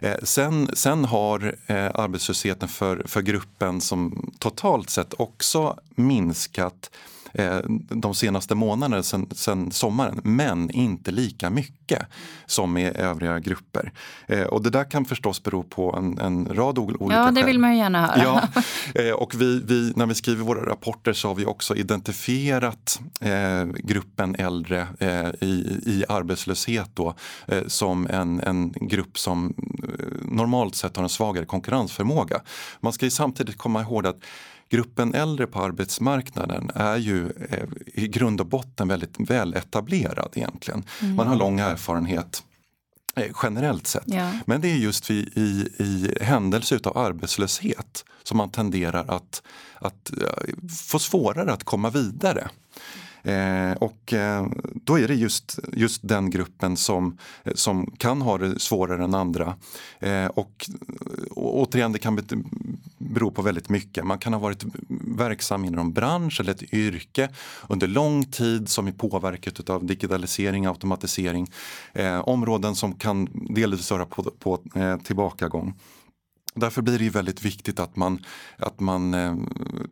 Eh, 0.00 0.16
sen, 0.22 0.68
sen 0.72 1.04
har 1.04 1.56
eh, 1.66 1.90
arbetslösheten 1.94 2.68
för, 2.68 3.02
för 3.06 3.22
gruppen 3.22 3.80
som 3.80 4.30
totalt 4.38 4.90
sett 4.90 5.14
också 5.20 5.78
minskat 5.94 6.90
de 7.88 8.14
senaste 8.14 8.54
månaderna 8.54 9.02
sen, 9.02 9.26
sen, 9.30 9.70
sommaren, 9.70 10.20
men 10.24 10.70
inte 10.70 11.10
lika 11.10 11.50
mycket 11.50 12.06
som 12.46 12.76
i 12.76 12.90
övriga 12.94 13.38
grupper. 13.38 13.92
Eh, 14.26 14.42
och 14.42 14.62
det 14.62 14.70
där 14.70 14.90
kan 14.90 15.04
förstås 15.04 15.42
bero 15.42 15.62
på 15.62 15.96
en, 15.96 16.18
en 16.18 16.54
rad 16.54 16.78
olika 16.78 17.14
Ja, 17.14 17.30
det 17.30 17.42
vill 17.42 17.58
man 17.58 17.72
ju 17.72 17.78
gärna 17.78 18.06
höra. 18.06 18.22
Ja, 18.22 18.62
eh, 19.02 19.12
och 19.12 19.34
vi, 19.34 19.60
vi, 19.64 19.92
när 19.96 20.06
vi 20.06 20.14
skriver 20.14 20.44
våra 20.44 20.70
rapporter 20.70 21.12
så 21.12 21.28
har 21.28 21.34
vi 21.34 21.44
också 21.44 21.76
identifierat 21.76 23.00
eh, 23.20 23.64
gruppen 23.64 24.34
äldre 24.34 24.88
eh, 24.98 25.28
i, 25.40 25.80
i 25.86 26.04
arbetslöshet 26.08 26.90
då, 26.94 27.14
eh, 27.46 27.66
som 27.66 28.06
en, 28.06 28.40
en 28.40 28.72
grupp 28.80 29.18
som 29.18 29.54
normalt 30.22 30.74
sett 30.74 30.96
har 30.96 31.02
en 31.02 31.08
svagare 31.08 31.44
konkurrensförmåga. 31.44 32.40
Man 32.80 32.92
ska 32.92 33.06
ju 33.06 33.10
samtidigt 33.10 33.58
komma 33.58 33.80
ihåg 33.80 34.06
att 34.06 34.18
gruppen 34.68 35.14
äldre 35.14 35.46
på 35.46 35.62
arbetsmarknaden 35.62 36.70
är 36.74 36.96
ju 36.96 37.30
eh, 37.50 37.68
i 37.86 38.08
grund 38.08 38.40
och 38.40 38.46
botten 38.46 38.88
väldigt 38.88 39.30
väl 39.30 39.54
etablerad 39.54 40.32
egentligen. 40.34 40.84
Mm. 41.02 41.16
Man 41.16 41.26
har 41.26 41.36
lång 41.36 41.60
erfarenhet 41.60 42.42
eh, 43.16 43.30
generellt 43.42 43.86
sett. 43.86 44.04
Ja. 44.06 44.32
Men 44.46 44.60
det 44.60 44.68
är 44.68 44.76
just 44.76 45.10
i, 45.10 45.14
i, 45.34 45.68
i 45.78 46.24
händelse 46.24 46.78
av 46.84 46.98
arbetslöshet 46.98 48.04
som 48.22 48.36
man 48.36 48.50
tenderar 48.50 49.04
att, 49.08 49.42
att 49.74 50.12
få 50.88 50.98
svårare 50.98 51.52
att 51.52 51.64
komma 51.64 51.90
vidare. 51.90 52.48
Eh, 53.24 53.72
och 53.72 54.12
eh, 54.12 54.46
då 54.74 54.98
är 54.98 55.08
det 55.08 55.14
just, 55.14 55.58
just 55.72 56.08
den 56.08 56.30
gruppen 56.30 56.76
som, 56.76 57.18
som 57.54 57.94
kan 57.98 58.22
ha 58.22 58.38
det 58.38 58.60
svårare 58.60 59.04
än 59.04 59.14
andra. 59.14 59.56
Eh, 60.00 60.26
och, 60.26 60.70
och 61.30 61.58
återigen, 61.58 61.92
det 61.92 61.98
kan 61.98 62.16
beror 63.10 63.30
på 63.30 63.42
väldigt 63.42 63.68
mycket. 63.68 64.06
Man 64.06 64.18
kan 64.18 64.32
ha 64.32 64.40
varit 64.40 64.64
verksam 65.16 65.64
inom 65.64 65.80
en 65.80 65.92
bransch 65.92 66.40
eller 66.40 66.52
ett 66.52 66.74
yrke 66.74 67.28
under 67.68 67.86
lång 67.86 68.24
tid 68.24 68.68
som 68.68 68.86
är 68.86 68.92
påverkat 68.92 69.70
av 69.70 69.86
digitalisering, 69.86 70.66
automatisering. 70.66 71.50
Eh, 71.92 72.28
områden 72.28 72.74
som 72.74 72.94
kan 72.94 73.28
delvis 73.54 73.90
vara 73.90 74.06
på, 74.06 74.22
på 74.22 74.58
eh, 74.74 74.96
tillbakagång. 74.96 75.74
Därför 76.56 76.82
blir 76.82 76.98
det 76.98 77.04
ju 77.04 77.10
väldigt 77.10 77.42
viktigt 77.42 77.80
att 77.80 77.96
man, 77.96 78.24
att 78.56 78.80
man 78.80 79.14
eh, 79.14 79.36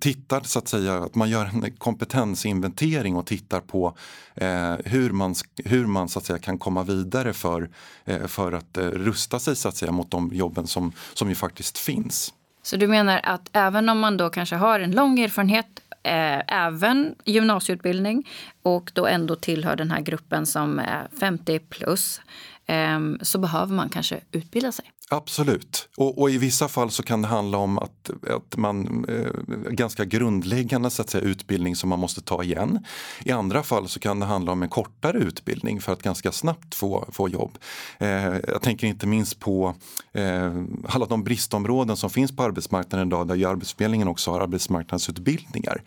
tittar 0.00 0.40
så 0.40 0.58
att 0.58 0.68
säga, 0.68 0.94
att 0.94 1.14
man 1.14 1.30
gör 1.30 1.44
en 1.44 1.76
kompetensinventering 1.76 3.16
och 3.16 3.26
tittar 3.26 3.60
på 3.60 3.96
eh, 4.34 4.74
hur 4.84 5.10
man, 5.10 5.34
hur 5.64 5.86
man 5.86 6.08
så 6.08 6.18
att 6.18 6.24
säga, 6.24 6.38
kan 6.38 6.58
komma 6.58 6.82
vidare 6.82 7.32
för, 7.32 7.70
eh, 8.04 8.26
för 8.26 8.52
att 8.52 8.76
eh, 8.76 8.84
rusta 8.84 9.38
sig 9.38 9.56
så 9.56 9.68
att 9.68 9.76
säga, 9.76 9.92
mot 9.92 10.10
de 10.10 10.30
jobben 10.32 10.66
som, 10.66 10.92
som 11.14 11.28
ju 11.28 11.34
faktiskt 11.34 11.78
finns. 11.78 12.34
Så 12.62 12.76
du 12.76 12.86
menar 12.86 13.20
att 13.22 13.50
även 13.52 13.88
om 13.88 13.98
man 13.98 14.16
då 14.16 14.30
kanske 14.30 14.56
har 14.56 14.80
en 14.80 14.90
lång 14.90 15.18
erfarenhet 15.20 15.82
eh, 16.02 16.66
även 16.66 17.14
gymnasieutbildning 17.24 18.28
och 18.62 18.90
då 18.94 19.06
ändå 19.06 19.36
tillhör 19.36 19.76
den 19.76 19.90
här 19.90 20.00
gruppen 20.00 20.46
som 20.46 20.78
är 20.78 21.08
50 21.20 21.58
plus 21.58 22.20
eh, 22.20 22.24
Ehm, 22.66 23.18
så 23.22 23.38
behöver 23.38 23.74
man 23.74 23.88
kanske 23.88 24.20
utbilda 24.32 24.72
sig? 24.72 24.84
Absolut. 25.10 25.88
Och, 25.96 26.18
och, 26.18 26.30
i 26.30 26.38
vissa 26.38 26.68
fall 26.68 26.90
så 26.90 27.02
kan 27.02 27.22
det 27.22 27.28
handla 27.28 27.58
om 27.58 27.78
att, 27.78 28.10
att 28.30 28.56
man 28.56 29.04
eh, 29.08 29.70
ganska 29.70 30.04
grundläggande 30.04 30.90
så 30.90 31.02
att 31.02 31.10
säga, 31.10 31.24
utbildning 31.24 31.76
som 31.76 31.88
man 31.88 31.98
måste 31.98 32.20
ta 32.20 32.42
igen. 32.42 32.84
I 33.24 33.30
andra 33.30 33.62
fall 33.62 33.88
så 33.88 34.00
kan 34.00 34.20
det 34.20 34.26
handla 34.26 34.52
om 34.52 34.62
en 34.62 34.68
kortare 34.68 35.18
utbildning 35.18 35.80
för 35.80 35.92
att 35.92 36.02
ganska 36.02 36.32
snabbt 36.32 36.74
få, 36.74 37.08
få 37.12 37.28
jobb. 37.28 37.58
Eh, 37.98 38.36
jag 38.48 38.62
tänker 38.62 38.86
inte 38.86 39.06
minst 39.06 39.40
på 39.40 39.74
eh, 40.12 40.62
alla 40.88 41.06
de 41.06 41.24
bristområden 41.24 41.96
som 41.96 42.10
finns 42.10 42.36
på 42.36 42.42
arbetsmarknaden 42.42 43.08
idag 43.08 43.28
där 43.28 43.34
ju 43.34 43.44
Arbetsförmedlingen 43.44 44.08
också 44.08 44.30
har 44.30 44.40
arbetsmarknadsutbildningar 44.40 45.82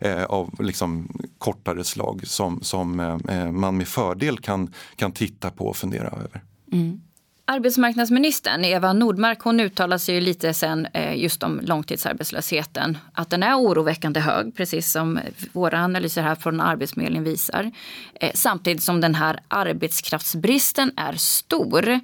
eh, 0.00 0.24
av 0.24 0.54
liksom 0.58 1.08
kortare 1.40 1.84
slag 1.84 2.26
som, 2.26 2.62
som 2.62 3.00
eh, 3.00 3.36
eh, 3.36 3.52
man 3.52 3.76
med 3.76 3.88
fördel 3.88 4.38
kan, 4.38 4.74
kan 4.96 5.12
titta 5.12 5.50
på 5.50 5.66
och 5.66 5.76
fundera 5.76 6.06
över. 6.06 6.42
Mm. 6.72 7.00
Arbetsmarknadsministern 7.44 8.64
Eva 8.64 8.92
Nordmark 8.92 9.40
hon 9.40 9.60
uttalar 9.60 9.98
sig 9.98 10.14
ju 10.14 10.20
lite 10.20 10.54
sen 10.54 10.86
eh, 10.86 11.16
just 11.16 11.42
om 11.42 11.60
långtidsarbetslösheten. 11.62 12.98
Att 13.12 13.30
den 13.30 13.42
är 13.42 13.58
oroväckande 13.58 14.20
hög, 14.20 14.56
precis 14.56 14.92
som 14.92 15.18
våra 15.52 15.84
analyser 15.84 16.22
här 16.22 16.34
från 16.34 16.60
Arbetsförmedlingen 16.60 17.24
visar. 17.24 17.70
Eh, 18.14 18.30
samtidigt 18.34 18.82
som 18.82 19.00
den 19.00 19.14
här 19.14 19.40
arbetskraftsbristen 19.48 20.92
är 20.96 21.12
stor 21.12 22.00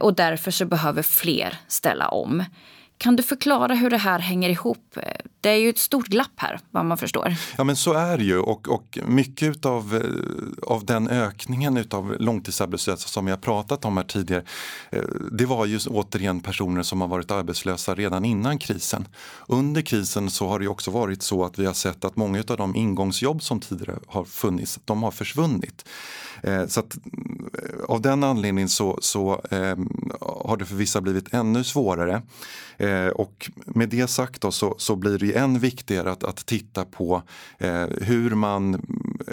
och 0.00 0.14
därför 0.14 0.50
så 0.50 0.64
behöver 0.66 1.02
fler 1.02 1.58
ställa 1.68 2.08
om. 2.08 2.44
Kan 3.02 3.16
du 3.16 3.22
förklara 3.22 3.74
hur 3.74 3.90
det 3.90 3.98
här 3.98 4.18
hänger 4.18 4.48
ihop? 4.48 4.98
Det 5.40 5.50
är 5.50 5.56
ju 5.56 5.68
ett 5.68 5.78
stort 5.78 6.06
glapp 6.06 6.32
här, 6.36 6.60
vad 6.70 6.84
man 6.84 6.98
förstår. 6.98 7.34
Ja, 7.56 7.64
men 7.64 7.76
så 7.76 7.92
är 7.92 8.18
det 8.18 8.24
ju. 8.24 8.38
Och, 8.38 8.68
och 8.68 8.98
mycket 9.06 9.66
av, 9.66 9.94
eh, 9.94 10.70
av 10.74 10.84
den 10.84 11.08
ökningen 11.08 11.84
av 11.90 12.16
långtidsarbetslösa 12.18 13.08
som 13.08 13.28
jag 13.28 13.40
pratat 13.40 13.84
om 13.84 13.96
här 13.96 14.04
tidigare, 14.04 14.44
eh, 14.90 15.02
det 15.32 15.46
var 15.46 15.66
ju 15.66 15.78
återigen 15.86 16.40
personer 16.40 16.82
som 16.82 17.00
har 17.00 17.08
varit 17.08 17.30
arbetslösa 17.30 17.94
redan 17.94 18.24
innan 18.24 18.58
krisen. 18.58 19.08
Under 19.46 19.82
krisen 19.82 20.30
så 20.30 20.48
har 20.48 20.58
det 20.58 20.68
också 20.68 20.90
varit 20.90 21.22
så 21.22 21.44
att 21.44 21.58
vi 21.58 21.66
har 21.66 21.74
sett 21.74 22.04
att 22.04 22.16
många 22.16 22.38
av 22.48 22.56
de 22.56 22.76
ingångsjobb 22.76 23.42
som 23.42 23.60
tidigare 23.60 23.98
har 24.06 24.24
funnits, 24.24 24.80
de 24.84 25.02
har 25.02 25.10
försvunnit. 25.10 25.88
Eh, 26.42 26.66
så 26.66 26.80
att, 26.80 26.98
av 27.88 28.00
den 28.00 28.24
anledningen 28.24 28.68
så, 28.68 28.98
så 29.00 29.42
har 30.20 30.56
det 30.56 30.64
för 30.64 30.74
vissa 30.74 31.00
blivit 31.00 31.34
ännu 31.34 31.64
svårare. 31.64 32.22
Eh, 32.92 33.08
och 33.08 33.50
med 33.66 33.88
det 33.88 34.06
sagt 34.06 34.40
då, 34.40 34.50
så, 34.50 34.74
så 34.78 34.96
blir 34.96 35.18
det 35.18 35.38
än 35.38 35.58
viktigare 35.58 36.12
att, 36.12 36.24
att 36.24 36.46
titta 36.46 36.84
på 36.84 37.22
eh, 37.58 37.86
hur, 38.00 38.30
man, 38.34 38.82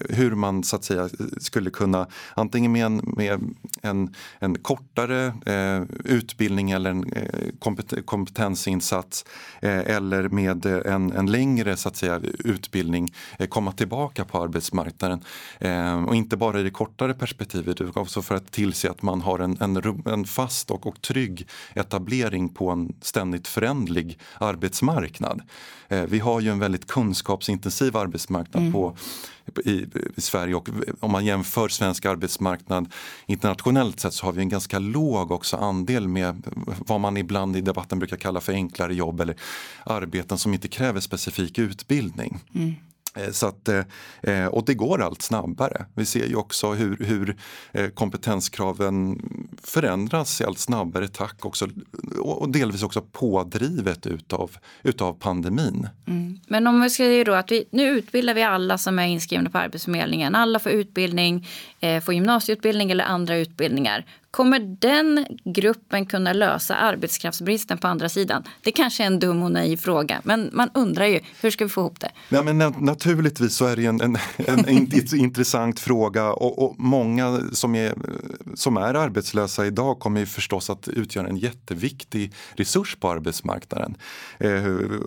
hur 0.09 0.35
man 0.35 0.63
så 0.63 0.75
att 0.75 0.83
säga 0.83 1.09
skulle 1.37 1.69
kunna 1.69 2.07
antingen 2.35 2.71
med 2.71 2.85
en, 2.85 3.13
med 3.17 3.41
en, 3.81 4.15
en 4.39 4.55
kortare 4.55 5.33
eh, 5.45 5.83
utbildning 6.03 6.71
eller 6.71 6.89
en 6.89 7.13
eh, 7.13 8.01
kompetensinsats 8.05 9.25
eh, 9.61 9.79
eller 9.79 10.29
med 10.29 10.65
en, 10.65 11.11
en 11.11 11.31
längre 11.31 11.77
så 11.77 11.89
att 11.89 11.95
säga, 11.95 12.21
utbildning 12.39 13.13
eh, 13.39 13.47
komma 13.47 13.71
tillbaka 13.71 14.25
på 14.25 14.43
arbetsmarknaden. 14.43 15.19
och 16.07 16.15
inte 16.15 16.37
bara 16.37 16.59
i 16.59 16.63
det 16.63 16.69
kortare 16.69 17.13
perspektivet 17.13 17.81
utan 17.81 18.01
också 18.01 18.21
för 18.21 18.35
att 18.35 18.51
tillse 18.51 18.91
att 18.91 19.01
man 19.01 19.21
har 19.21 19.39
en, 19.39 19.57
en, 19.61 20.01
en 20.05 20.25
fast 20.25 20.71
och, 20.71 20.87
och 20.87 21.01
trygg 21.01 21.47
etablering 21.73 22.49
på 22.49 22.69
en 22.69 22.93
ständigt 23.01 23.47
förändlig 23.47 24.19
arbetsmarknad. 24.37 25.41
Eh, 25.87 26.03
vi 26.03 26.19
har 26.19 26.41
ju 26.41 26.49
en 26.51 26.59
väldigt 26.59 26.87
kunskapsintensiv 26.87 27.97
arbetsmarknad 27.97 28.61
mm. 28.61 28.73
på, 28.73 28.97
i, 29.65 29.85
i, 30.15 30.21
Sverige 30.21 30.55
och 30.55 30.69
om 30.99 31.11
man 31.11 31.25
jämför 31.25 31.67
svensk 31.69 32.05
arbetsmarknad 32.05 32.93
internationellt 33.25 33.99
sett 33.99 34.13
så 34.13 34.25
har 34.25 34.33
vi 34.33 34.41
en 34.41 34.49
ganska 34.49 34.79
låg 34.79 35.31
också 35.31 35.57
andel 35.57 36.07
med 36.07 36.43
vad 36.85 36.99
man 36.99 37.17
ibland 37.17 37.57
i 37.57 37.61
debatten 37.61 37.99
brukar 37.99 38.17
kalla 38.17 38.41
för 38.41 38.53
enklare 38.53 38.95
jobb 38.95 39.21
eller 39.21 39.35
arbeten 39.83 40.37
som 40.37 40.53
inte 40.53 40.67
kräver 40.67 40.99
specifik 40.99 41.57
utbildning. 41.57 42.39
Mm. 42.55 42.75
Eh, 43.15 43.31
så 43.31 43.47
att, 43.47 43.67
eh, 43.67 43.83
eh, 44.23 44.45
och 44.45 44.65
det 44.65 44.73
går 44.73 45.01
allt 45.01 45.21
snabbare. 45.21 45.85
Vi 45.95 46.05
ser 46.05 46.25
ju 46.25 46.35
också 46.35 46.71
hur, 46.71 46.97
hur 46.99 47.35
kompetenskraven 47.89 49.21
förändras 49.63 50.41
i 50.41 50.43
allt 50.43 50.59
snabbare 50.59 51.07
takt 51.07 51.45
också, 51.45 51.67
och 52.19 52.49
delvis 52.49 52.83
också 52.83 53.01
pådrivet 53.01 54.07
utav, 54.07 54.51
utav 54.83 55.13
pandemin. 55.13 55.87
Mm. 56.07 56.39
Men 56.47 56.67
om 56.67 56.81
vi 56.81 56.89
säger 56.89 57.25
då 57.25 57.33
att 57.33 57.51
vi, 57.51 57.65
nu 57.71 57.87
utbildar 57.87 58.33
vi 58.33 58.43
alla 58.43 58.77
som 58.77 58.99
är 58.99 59.07
inskrivna 59.07 59.49
på 59.49 59.57
Arbetsförmedlingen. 59.57 60.35
Alla 60.35 60.59
får 60.59 60.71
utbildning, 60.71 61.47
får 62.03 62.13
gymnasieutbildning 62.13 62.91
eller 62.91 63.03
andra 63.03 63.37
utbildningar. 63.37 64.05
Kommer 64.31 64.59
den 64.59 65.25
gruppen 65.45 66.05
kunna 66.05 66.33
lösa 66.33 66.75
arbetskraftsbristen 66.75 67.77
på 67.77 67.87
andra 67.87 68.09
sidan? 68.09 68.43
Det 68.61 68.71
kanske 68.71 69.03
är 69.03 69.07
en 69.07 69.19
dum 69.19 69.43
och 69.43 69.51
naiv 69.51 69.77
fråga, 69.77 70.21
men 70.23 70.49
man 70.53 70.69
undrar 70.73 71.05
ju 71.05 71.19
hur 71.41 71.51
ska 71.51 71.65
vi 71.65 71.69
få 71.69 71.81
ihop 71.81 71.99
det? 71.99 72.11
Ja, 72.29 72.43
men 72.43 72.57
naturligtvis 72.57 73.55
så 73.55 73.65
är 73.65 73.75
det 73.75 73.85
en, 73.85 74.01
en, 74.01 74.17
en, 74.37 74.65
en 74.65 74.87
intressant 75.13 75.79
fråga 75.79 76.33
och, 76.33 76.63
och, 76.63 76.75
många 76.79 77.39
som 77.53 77.75
är, 77.75 77.93
som 78.55 78.77
är 78.77 78.93
arbetslösa 78.93 79.65
idag 79.65 79.99
kommer 79.99 80.19
ju 80.19 80.25
förstås 80.25 80.69
att 80.69 80.87
utgöra 80.87 81.27
en 81.27 81.37
jätteviktig 81.37 82.33
resurs 82.53 82.95
på 82.95 83.09
arbetsmarknaden 83.09 83.97
eh, 84.39 84.65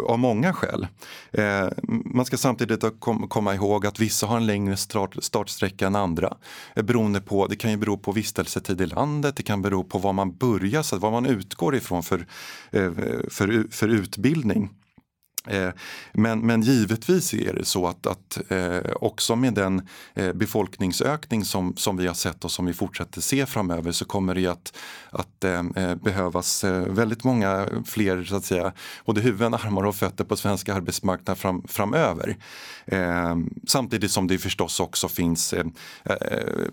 av 0.08 0.18
många 0.18 0.52
skäl. 0.52 0.86
Eh, 1.32 1.68
man 2.04 2.24
ska 2.24 2.36
samtidigt 2.36 2.84
kom, 2.98 3.28
komma 3.28 3.54
ihåg 3.54 3.86
att 3.86 4.00
vissa 4.00 4.26
har 4.26 4.36
en 4.36 4.46
längre 4.46 4.76
start, 4.76 5.16
startsträcka 5.20 5.86
än 5.86 5.96
andra. 5.96 6.36
Eh, 6.76 6.82
beroende 6.82 7.20
på, 7.20 7.46
det 7.46 7.56
kan 7.56 7.70
ju 7.70 7.76
bero 7.76 7.98
på 7.98 8.12
vistelsetid 8.12 8.80
i 8.80 8.86
land 8.86 9.11
landet, 9.12 9.36
det 9.36 9.42
kan 9.42 9.62
bero 9.62 9.84
på 9.84 9.98
var 9.98 10.12
man 10.12 10.36
börjar, 10.36 10.82
så 10.82 10.98
vad 10.98 11.12
man 11.12 11.26
utgår 11.26 11.74
ifrån 11.74 12.02
för, 12.02 12.26
eh, 12.70 12.92
för, 13.30 13.70
för 13.70 13.88
utbildning. 13.88 14.70
Eh, 15.48 15.70
men, 16.12 16.40
men 16.40 16.62
givetvis 16.62 17.34
är 17.34 17.54
det 17.54 17.64
så 17.64 17.86
att, 17.86 18.06
att 18.06 18.38
eh, 18.48 18.92
också 19.00 19.36
med 19.36 19.54
den 19.54 19.88
eh, 20.14 20.32
befolkningsökning 20.32 21.44
som, 21.44 21.76
som 21.76 21.96
vi 21.96 22.06
har 22.06 22.14
sett 22.14 22.44
och 22.44 22.50
som 22.50 22.66
vi 22.66 22.72
fortsätter 22.72 23.20
se 23.20 23.46
framöver 23.46 23.92
så 23.92 24.04
kommer 24.04 24.34
det 24.34 24.46
att, 24.46 24.76
att 25.10 25.44
eh, 25.44 25.64
eh 25.76 25.94
behövas 25.94 26.64
eh, 26.64 26.82
väldigt 26.82 27.24
många 27.24 27.68
fler 27.86 28.24
så 28.24 28.36
att 28.36 28.44
säga, 28.44 28.72
både 29.04 29.20
huvuden, 29.20 29.54
armar 29.54 29.84
och 29.84 29.94
fötter 29.94 30.24
på 30.24 30.36
svensk 30.36 30.68
arbetsmarknad 30.68 31.38
fram, 31.38 31.62
framöver. 31.68 32.36
samtidigt 33.66 34.10
som 34.10 34.26
det 34.26 34.38
förstås 34.38 34.80
också 34.80 35.08
finns 35.08 35.54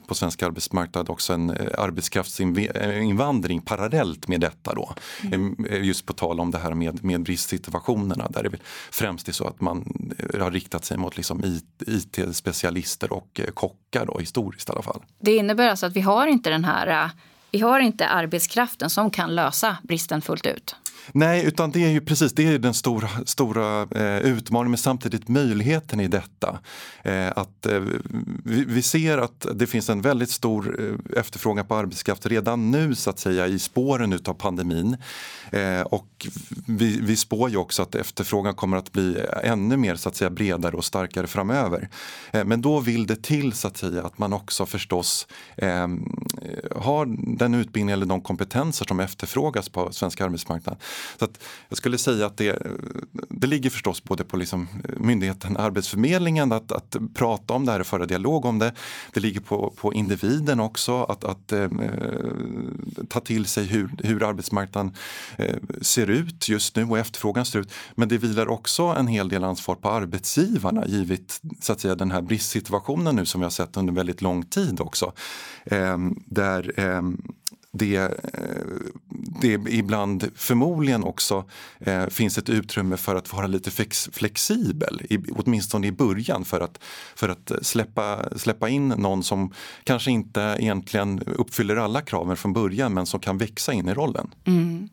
på 0.08 0.16
svensk 0.16 0.44
arbetsmarknad 0.44 1.10
också 1.10 1.34
en 1.34 1.50
arbetskraftsinvandring 1.78 3.62
parallellt 3.62 4.28
med 4.28 4.42
detta. 4.42 4.74
Då. 4.74 4.94
Mm. 5.24 5.56
Just 5.70 6.06
på 6.06 6.14
tal 6.14 6.40
om 6.40 6.52
det 6.52 6.58
här 6.58 6.74
med, 6.74 7.04
med 7.04 7.24
bristsituationerna 7.24 8.28
där 8.30 8.44
det 8.44 8.59
främst 8.92 9.28
är 9.28 9.32
så 9.32 9.48
att 9.48 9.62
man 9.62 9.86
eh, 10.18 10.42
har 10.42 10.52
riktat 10.52 10.86
sig 10.86 10.98
mot 10.98 11.18
liksom 11.18 11.44
IT-specialister 11.88 13.14
och 13.14 13.40
eh, 13.40 13.52
kockar 13.52 14.06
då, 14.06 14.20
historiskt 14.20 14.70
i 14.70 14.72
alla 14.72 14.82
fall. 14.82 15.04
Det 15.20 15.36
innebär 15.36 15.70
alltså 15.70 15.86
att 15.86 15.94
vi 15.94 16.02
har 16.02 16.28
inte 16.28 16.50
den 16.50 16.66
här 16.66 16.88
eh, 16.88 17.10
vi 17.52 17.60
har 17.60 17.80
inte 17.80 18.08
arbetskraften 18.08 18.90
som 18.90 19.12
kan 19.12 19.36
lösa 19.36 19.78
bristen 19.84 20.22
fullt 20.22 20.46
ut. 20.46 20.76
Nej, 21.14 21.46
utan 21.46 21.72
det 21.72 21.86
är 21.86 21.90
ju 21.90 22.02
precis 22.02 22.34
det 22.34 22.48
är 22.48 22.60
den 22.60 22.74
stora, 22.74 23.10
stora 23.26 23.82
eh, 23.82 24.18
utmaningen 24.18 24.72
men 24.72 24.78
samtidigt 24.78 25.28
möjligheten 25.28 26.00
i 26.00 26.08
detta. 26.08 26.60
Eh, 27.04 27.28
att, 27.36 27.66
eh, 27.66 27.80
vi, 28.44 28.66
vi, 28.68 28.82
ser 28.82 29.18
att 29.18 29.48
det 29.56 29.68
finns 29.68 29.90
en 29.90 30.02
väldigt 30.02 30.30
stor 30.30 30.80
eh, 30.80 31.20
efterfrågan 31.20 31.66
på 31.66 31.76
arbetskraft 31.76 32.26
redan 32.26 32.72
nu 32.72 32.96
så 32.96 33.10
att 33.10 33.20
säga 33.20 33.48
i 33.48 33.60
spåren 33.60 34.14
utav 34.14 34.34
pandemin. 34.34 34.98
Eh, 35.52 35.82
och 35.82 36.28
vi, 36.68 37.00
vi 37.02 37.16
spår 37.16 37.50
ju 37.50 37.58
också 37.58 37.82
att 37.82 37.96
efterfrågan 37.96 38.56
kommer 38.56 38.78
att 38.78 38.92
bli 38.92 39.26
ännu 39.44 39.78
mer 39.78 39.96
så 39.96 40.10
att 40.10 40.16
säga 40.16 40.30
bredare 40.30 40.76
och 40.76 40.86
starkare 40.86 41.28
framöver. 41.28 41.90
Eh, 42.32 42.46
men 42.46 42.62
då 42.62 42.80
vill 42.80 43.08
det 43.08 43.24
till 43.24 43.54
så 43.54 43.68
att 43.68 43.78
säga 43.78 44.06
att 44.06 44.18
man 44.18 44.34
också 44.34 44.66
förstås 44.66 45.28
ehm, 45.58 46.04
Eh, 46.50 46.82
har 46.82 47.06
den 47.38 47.54
utbildning 47.54 47.94
eller 47.94 48.06
de 48.06 48.22
kompetenser 48.22 48.86
som 48.86 49.00
efterfrågas 49.00 49.70
på 49.70 49.92
svensk 49.92 50.22
arbetsmarknad 50.22 50.76
Så 51.20 51.26
att 51.26 51.44
jag 51.70 51.78
skulle 51.78 51.98
säga 51.98 52.26
att 52.26 52.38
det, 52.38 52.62
det 53.30 53.48
ligger 53.48 53.70
förstås 53.70 54.04
både 54.04 54.24
på 54.24 54.38
liksom 54.38 54.68
eh, 54.84 55.00
myndigheten 55.00 55.58
Arbetsförmedlingen 55.58 56.52
att, 56.52 56.72
att 56.72 56.96
prata 57.14 57.54
om 57.54 57.66
det 57.66 57.72
här 57.72 57.80
och 57.80 57.88
föra 57.88 58.06
dialog 58.06 58.46
om 58.46 58.60
det. 58.60 58.74
Det 59.14 59.20
ligger 59.20 59.40
på, 59.40 59.74
på 59.78 59.94
individen 59.94 60.60
också 60.60 61.04
att, 61.04 61.24
att 61.24 61.52
eh, 61.52 61.70
ta 63.10 63.20
till 63.20 63.46
sig 63.46 63.66
hur, 63.66 63.92
hur 64.04 64.24
arbetsmarknaden 64.24 64.94
eh, 65.38 65.56
ser 65.82 66.10
ut 66.10 66.50
just 66.50 66.76
nu 66.76 66.84
och 66.84 67.00
efterfrågan 67.00 67.46
ser 67.46 67.60
ut. 67.60 67.74
Men 67.96 68.10
det 68.10 68.18
vilar 68.18 68.48
också 68.48 68.84
en 68.84 69.08
hel 69.08 69.30
del 69.30 69.44
ansvar 69.44 69.76
på 69.76 69.90
arbetsgivarna 69.90 70.86
givet 70.88 71.42
så 71.62 71.74
att 71.74 71.82
säga, 71.82 71.96
den 71.96 72.12
här 72.12 72.22
bristsituationen 72.22 73.16
nu 73.16 73.26
som 73.26 73.42
vi 73.42 73.46
har 73.46 73.52
sett 73.52 73.78
under 73.78 73.94
väldigt 73.94 74.22
lång 74.22 74.44
tid 74.44 74.82
också. 74.82 75.14
Eh, 75.66 75.98
där 76.40 76.80
eh, 76.80 77.02
det, 77.72 77.96
eh, 77.96 78.10
det 79.42 79.48
ibland 79.70 80.32
förmodligen 80.36 81.04
också 81.04 81.46
eh, 81.80 82.08
finns 82.08 82.38
ett 82.38 82.50
utrymme 82.50 82.98
för 82.98 83.16
att 83.16 83.34
vara 83.34 83.48
lite 83.48 83.72
flex, 83.72 84.10
flexibel, 84.14 85.02
i, 85.10 85.18
åtminstone 85.32 85.88
i 85.88 85.92
början 85.92 86.46
för 86.46 86.62
att, 86.62 86.84
för 87.16 87.30
att 87.30 87.52
släppa, 87.62 88.38
släppa 88.38 88.70
in 88.70 88.88
någon 88.88 89.24
som 89.24 89.54
kanske 89.84 90.12
inte 90.12 90.56
egentligen 90.60 91.20
uppfyller 91.20 91.76
alla 91.76 92.02
kraven 92.02 92.38
från 92.38 92.54
början 92.54 92.94
men 92.94 93.06
som 93.06 93.20
kan 93.20 93.38
växa 93.38 93.74
in 93.74 93.90
i 93.90 93.94
rollen. 93.94 94.28
Mm. 94.46 94.90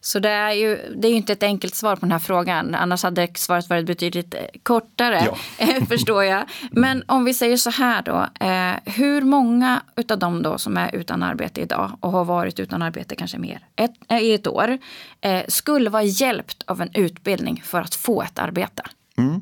Så 0.00 0.18
det 0.18 0.30
är, 0.30 0.52
ju, 0.52 0.78
det 0.96 1.08
är 1.08 1.10
ju 1.10 1.16
inte 1.16 1.32
ett 1.32 1.42
enkelt 1.42 1.74
svar 1.74 1.96
på 1.96 2.00
den 2.00 2.12
här 2.12 2.18
frågan. 2.18 2.74
Annars 2.74 3.02
hade 3.02 3.28
svaret 3.34 3.68
varit 3.68 3.86
betydligt 3.86 4.34
eh, 4.34 4.40
kortare, 4.62 5.22
ja. 5.26 5.36
Eh, 5.66 5.84
förstår 5.84 6.24
jag. 6.24 6.44
Men 6.70 7.04
om 7.06 7.24
vi 7.24 7.34
säger 7.34 7.56
så 7.56 7.70
här 7.70 8.02
då. 8.02 8.46
Eh, 8.46 8.94
hur 8.94 9.22
många 9.22 9.80
av 10.10 10.18
dem 10.18 10.42
då 10.42 10.58
som 10.58 10.76
är 10.76 10.94
utan 10.94 11.22
arbete 11.22 11.60
idag 11.60 11.90
och 12.00 12.12
har 12.20 12.34
varit 12.34 12.60
utan 12.60 12.82
arbete 12.82 13.16
kanske 13.16 13.38
mer 13.38 13.66
ett, 13.76 13.94
eh, 14.08 14.18
i 14.18 14.34
ett 14.34 14.46
år 14.46 14.78
eh, 15.20 15.42
skulle 15.48 15.90
vara 15.90 16.02
hjälpt 16.02 16.62
av 16.66 16.80
en 16.80 16.90
utbildning 16.94 17.62
för 17.64 17.80
att 17.80 17.94
få 17.94 18.22
ett 18.22 18.38
arbete? 18.38 18.82
Mm. 19.18 19.40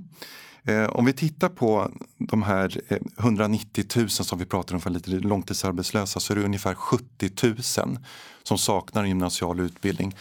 Eh, 0.64 0.90
om 0.90 1.04
vi 1.04 1.12
tittar 1.12 1.48
på 1.48 1.90
de 2.18 2.42
här 2.42 2.80
190 3.18 3.84
000 3.96 4.08
som 4.08 4.38
vi 4.38 4.44
pratar 4.44 4.74
om 4.74 4.80
för 4.80 4.90
lite 4.90 5.10
långtidsarbetslösa 5.10 6.20
så 6.20 6.32
är 6.32 6.36
det 6.36 6.44
ungefär 6.44 6.74
70 6.74 7.30
000 7.42 7.98
som 8.42 8.58
saknar 8.58 9.04
gymnasial 9.04 9.60
utbildning. 9.60 10.16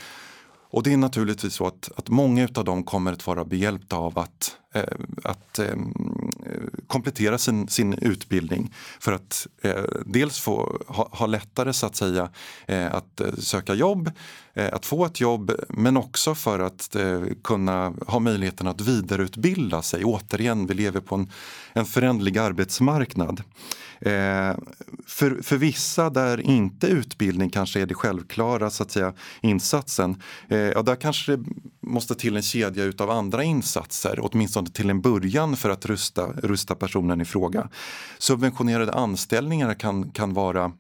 Och 0.70 0.84
det 0.84 0.94
är 0.94 0.98
naturligtvis 0.98 1.54
så 1.54 1.68
att, 1.68 1.90
att 1.96 2.10
många 2.10 2.48
av 2.56 2.64
dem 2.64 2.84
kommer 2.84 3.14
att 3.14 3.28
vara 3.28 3.46
behjälpta 3.46 3.96
av 3.96 4.20
att, 4.20 4.58
eh, 4.74 4.84
att 5.24 5.60
eh, 5.60 5.76
komplettera 6.88 7.38
sin, 7.38 7.68
sin 7.68 7.94
utbildning 7.94 8.74
för 9.00 9.12
att 9.12 9.48
eh, 9.62 9.84
dels 10.06 10.40
få 10.40 10.82
ha, 10.88 11.10
ha, 11.12 11.26
lättare 11.26 11.74
så 11.74 11.86
att 11.86 11.96
säga 11.96 12.30
eh, 12.68 12.96
att 12.96 13.22
eh, 13.22 13.34
söka 13.34 13.74
jobb, 13.74 14.12
eh, 14.54 14.74
att 14.74 14.86
få 14.86 15.06
ett 15.06 15.20
jobb 15.20 15.52
men 15.70 15.98
också 15.98 16.36
för 16.36 16.60
att 16.60 16.96
eh, 16.96 17.22
kunna 17.44 17.94
ha 18.08 18.20
möjligheten 18.20 18.68
att 18.68 18.82
vidareutbilda 18.82 19.82
sig. 19.82 20.04
Återigen, 20.04 20.68
vi 20.68 20.74
lever 20.74 21.00
på 21.00 21.16
en, 21.16 21.32
en 21.74 21.86
förändlig 21.86 22.38
arbetsmarknad. 22.38 23.44
Eh, 24.00 24.56
för, 25.08 25.42
för 25.42 25.58
vissa 25.58 26.10
där 26.10 26.42
inte 26.42 26.88
utbildning 26.88 27.50
kanske 27.50 27.82
är 27.82 27.86
det 27.86 27.94
självklara 27.94 28.70
så 28.70 28.84
att 28.84 28.92
säga, 28.92 29.14
insatsen, 29.42 30.22
eh, 30.50 30.58
ja, 30.58 30.82
där 30.82 30.96
kanske 30.96 31.36
det 31.36 31.44
måste 31.88 32.16
till 32.16 32.36
en 32.36 32.42
kedja 32.42 32.84
utav 32.84 33.10
andra 33.10 33.44
insatser, 33.44 34.20
åtminstone 34.22 34.70
till 34.70 34.90
en 34.90 35.02
början 35.02 35.58
för 35.58 35.70
att 35.70 35.86
rusta, 35.86 36.28
rusta 36.28 36.76
personen 36.76 37.22
i 37.22 37.26
fråga. 37.26 37.70
Subventionerade 38.18 38.94
anställningar 38.94 39.74
kan, 39.74 40.12
kan 40.12 40.34
vara 40.34 40.72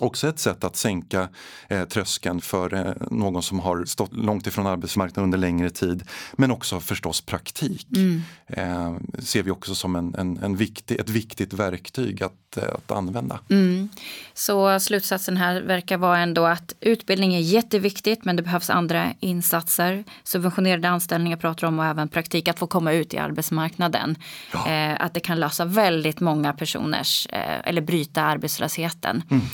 också 0.00 0.28
ett 0.28 0.38
sätt 0.38 0.64
att 0.64 0.76
sänka 0.76 1.28
eh, 1.68 1.84
tröskeln 1.84 2.40
för 2.40 2.74
eh, 2.74 2.92
någon 3.10 3.42
som 3.42 3.60
har 3.60 3.84
stått 3.84 4.12
långt 4.12 4.46
ifrån 4.46 4.66
arbetsmarknaden 4.66 5.24
under 5.24 5.38
längre 5.38 5.70
tid. 5.70 6.02
Men 6.32 6.50
också 6.50 6.80
förstås 6.80 7.20
praktik. 7.20 7.86
Mm. 7.96 8.22
Eh, 8.46 9.20
ser 9.20 9.42
vi 9.42 9.50
också 9.50 9.74
som 9.74 9.96
en, 9.96 10.14
en, 10.14 10.38
en 10.42 10.56
viktig, 10.56 11.00
ett 11.00 11.10
viktigt 11.10 11.52
verktyg 11.52 12.22
att, 12.22 12.56
eh, 12.56 12.64
att 12.74 12.90
använda. 12.90 13.40
Mm. 13.50 13.88
Så 14.34 14.80
slutsatsen 14.80 15.36
här 15.36 15.60
verkar 15.60 15.96
vara 15.96 16.18
ändå 16.18 16.46
att 16.46 16.74
utbildning 16.80 17.34
är 17.34 17.40
jätteviktigt 17.40 18.24
men 18.24 18.36
det 18.36 18.42
behövs 18.42 18.70
andra 18.70 19.12
insatser. 19.20 20.04
Subventionerade 20.24 20.88
anställningar 20.88 21.36
pratar 21.36 21.66
om 21.66 21.78
och 21.78 21.84
även 21.84 22.08
praktik, 22.08 22.48
att 22.48 22.58
få 22.58 22.66
komma 22.66 22.92
ut 22.92 23.14
i 23.14 23.18
arbetsmarknaden. 23.18 24.16
Ja. 24.52 24.68
Eh, 24.68 24.96
att 25.00 25.14
det 25.14 25.20
kan 25.20 25.40
lösa 25.40 25.64
väldigt 25.64 26.20
många 26.20 26.52
personers, 26.52 27.26
eh, 27.26 27.60
eller 27.64 27.80
bryta 27.80 28.22
arbetslösheten. 28.22 29.22
Mm. 29.30 29.46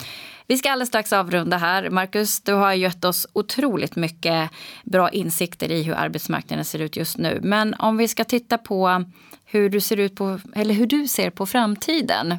Vi 0.52 0.58
ska 0.58 0.72
alldeles 0.72 0.88
strax 0.88 1.12
avrunda 1.12 1.56
här. 1.56 1.90
Marcus, 1.90 2.40
du 2.40 2.52
har 2.52 2.72
gett 2.72 3.04
oss 3.04 3.26
otroligt 3.32 3.96
mycket 3.96 4.50
bra 4.84 5.10
insikter 5.10 5.70
i 5.70 5.82
hur 5.82 5.94
arbetsmarknaden 5.94 6.64
ser 6.64 6.78
ut 6.78 6.96
just 6.96 7.18
nu. 7.18 7.40
Men 7.42 7.74
om 7.74 7.96
vi 7.96 8.08
ska 8.08 8.24
titta 8.24 8.58
på 8.58 9.04
hur 9.44 9.70
du 9.70 9.80
ser, 9.80 9.96
ut 9.96 10.14
på, 10.14 10.38
eller 10.54 10.74
hur 10.74 10.86
du 10.86 11.08
ser 11.08 11.30
på 11.30 11.46
framtiden. 11.46 12.34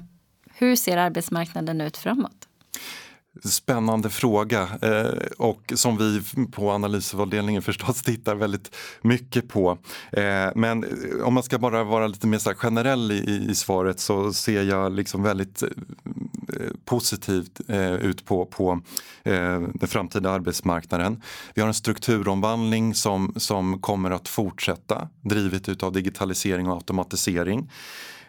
Hur 0.54 0.76
ser 0.76 0.98
arbetsmarknaden 0.98 1.82
ut 1.82 1.98
framåt? 1.98 2.48
Spännande 3.44 4.10
fråga 4.10 4.68
eh, 4.82 5.28
och 5.38 5.74
som 5.76 5.98
vi 5.98 6.22
på 6.52 6.72
analysavdelningen 6.72 7.62
förstås 7.72 8.02
tittar 8.02 8.36
väldigt 8.36 8.76
mycket 9.02 9.48
på. 9.48 9.78
Eh, 10.12 10.50
men 10.56 10.84
eh, 10.84 11.26
om 11.26 11.34
man 11.34 11.44
ska 11.44 11.58
bara 11.58 11.84
vara 11.84 12.08
lite 12.08 12.28
mer 12.28 12.38
så 12.38 12.54
generell 12.54 13.12
i, 13.12 13.48
i, 13.50 13.56
svaret 13.56 14.00
så 14.00 14.34
ser 14.34 14.64
jag 14.64 14.92
liksom 14.92 15.24
väldigt 15.24 15.64
eh, 15.64 15.70
Eh, 16.60 16.68
positivt 16.86 17.62
eh, 17.68 17.94
ut 17.94 18.26
på, 18.26 18.46
på 18.46 18.82
eh, 19.24 19.60
den 19.74 19.88
framtida 19.88 20.32
arbetsmarknaden. 20.32 21.22
Vi 21.54 21.62
har 21.62 21.68
en 21.68 21.74
strukturomvandling 21.74 22.96
som, 22.96 23.34
som 23.38 23.82
kommer 23.82 24.12
att 24.12 24.28
fortsätta 24.28 25.10
drivet 25.22 25.84
av 25.84 25.92
digitalisering 25.92 26.68
och 26.68 26.74
automatisering. 26.74 27.70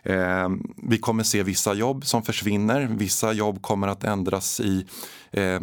Eh, 0.02 0.48
vi 0.76 0.98
kommer 0.98 1.22
se 1.22 1.42
vissa 1.42 1.74
jobb 1.74 2.06
som 2.06 2.22
försvinner, 2.22 2.88
vissa 2.90 3.32
jobb 3.32 3.62
kommer 3.62 3.88
att 3.88 4.04
ändras 4.04 4.60
i, 4.60 4.86
eh, 5.30 5.60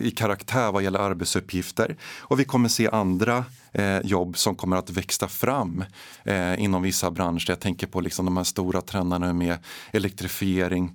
i 0.00 0.10
karaktär 0.10 0.72
vad 0.72 0.82
gäller 0.82 0.98
arbetsuppgifter 0.98 1.96
och 2.20 2.40
vi 2.40 2.44
kommer 2.44 2.68
se 2.68 2.88
andra 2.88 3.44
eh, 3.72 4.00
jobb 4.00 4.38
som 4.38 4.54
kommer 4.54 4.76
att 4.76 4.90
växa 4.90 5.28
fram 5.28 5.84
eh, 6.24 6.62
inom 6.62 6.82
vissa 6.82 7.10
branscher. 7.10 7.44
Jag 7.48 7.60
tänker 7.60 7.86
på 7.86 8.00
liksom 8.00 8.24
de 8.24 8.36
här 8.36 8.44
stora 8.44 8.80
trenderna 8.80 9.32
med 9.32 9.58
elektrifiering 9.92 10.94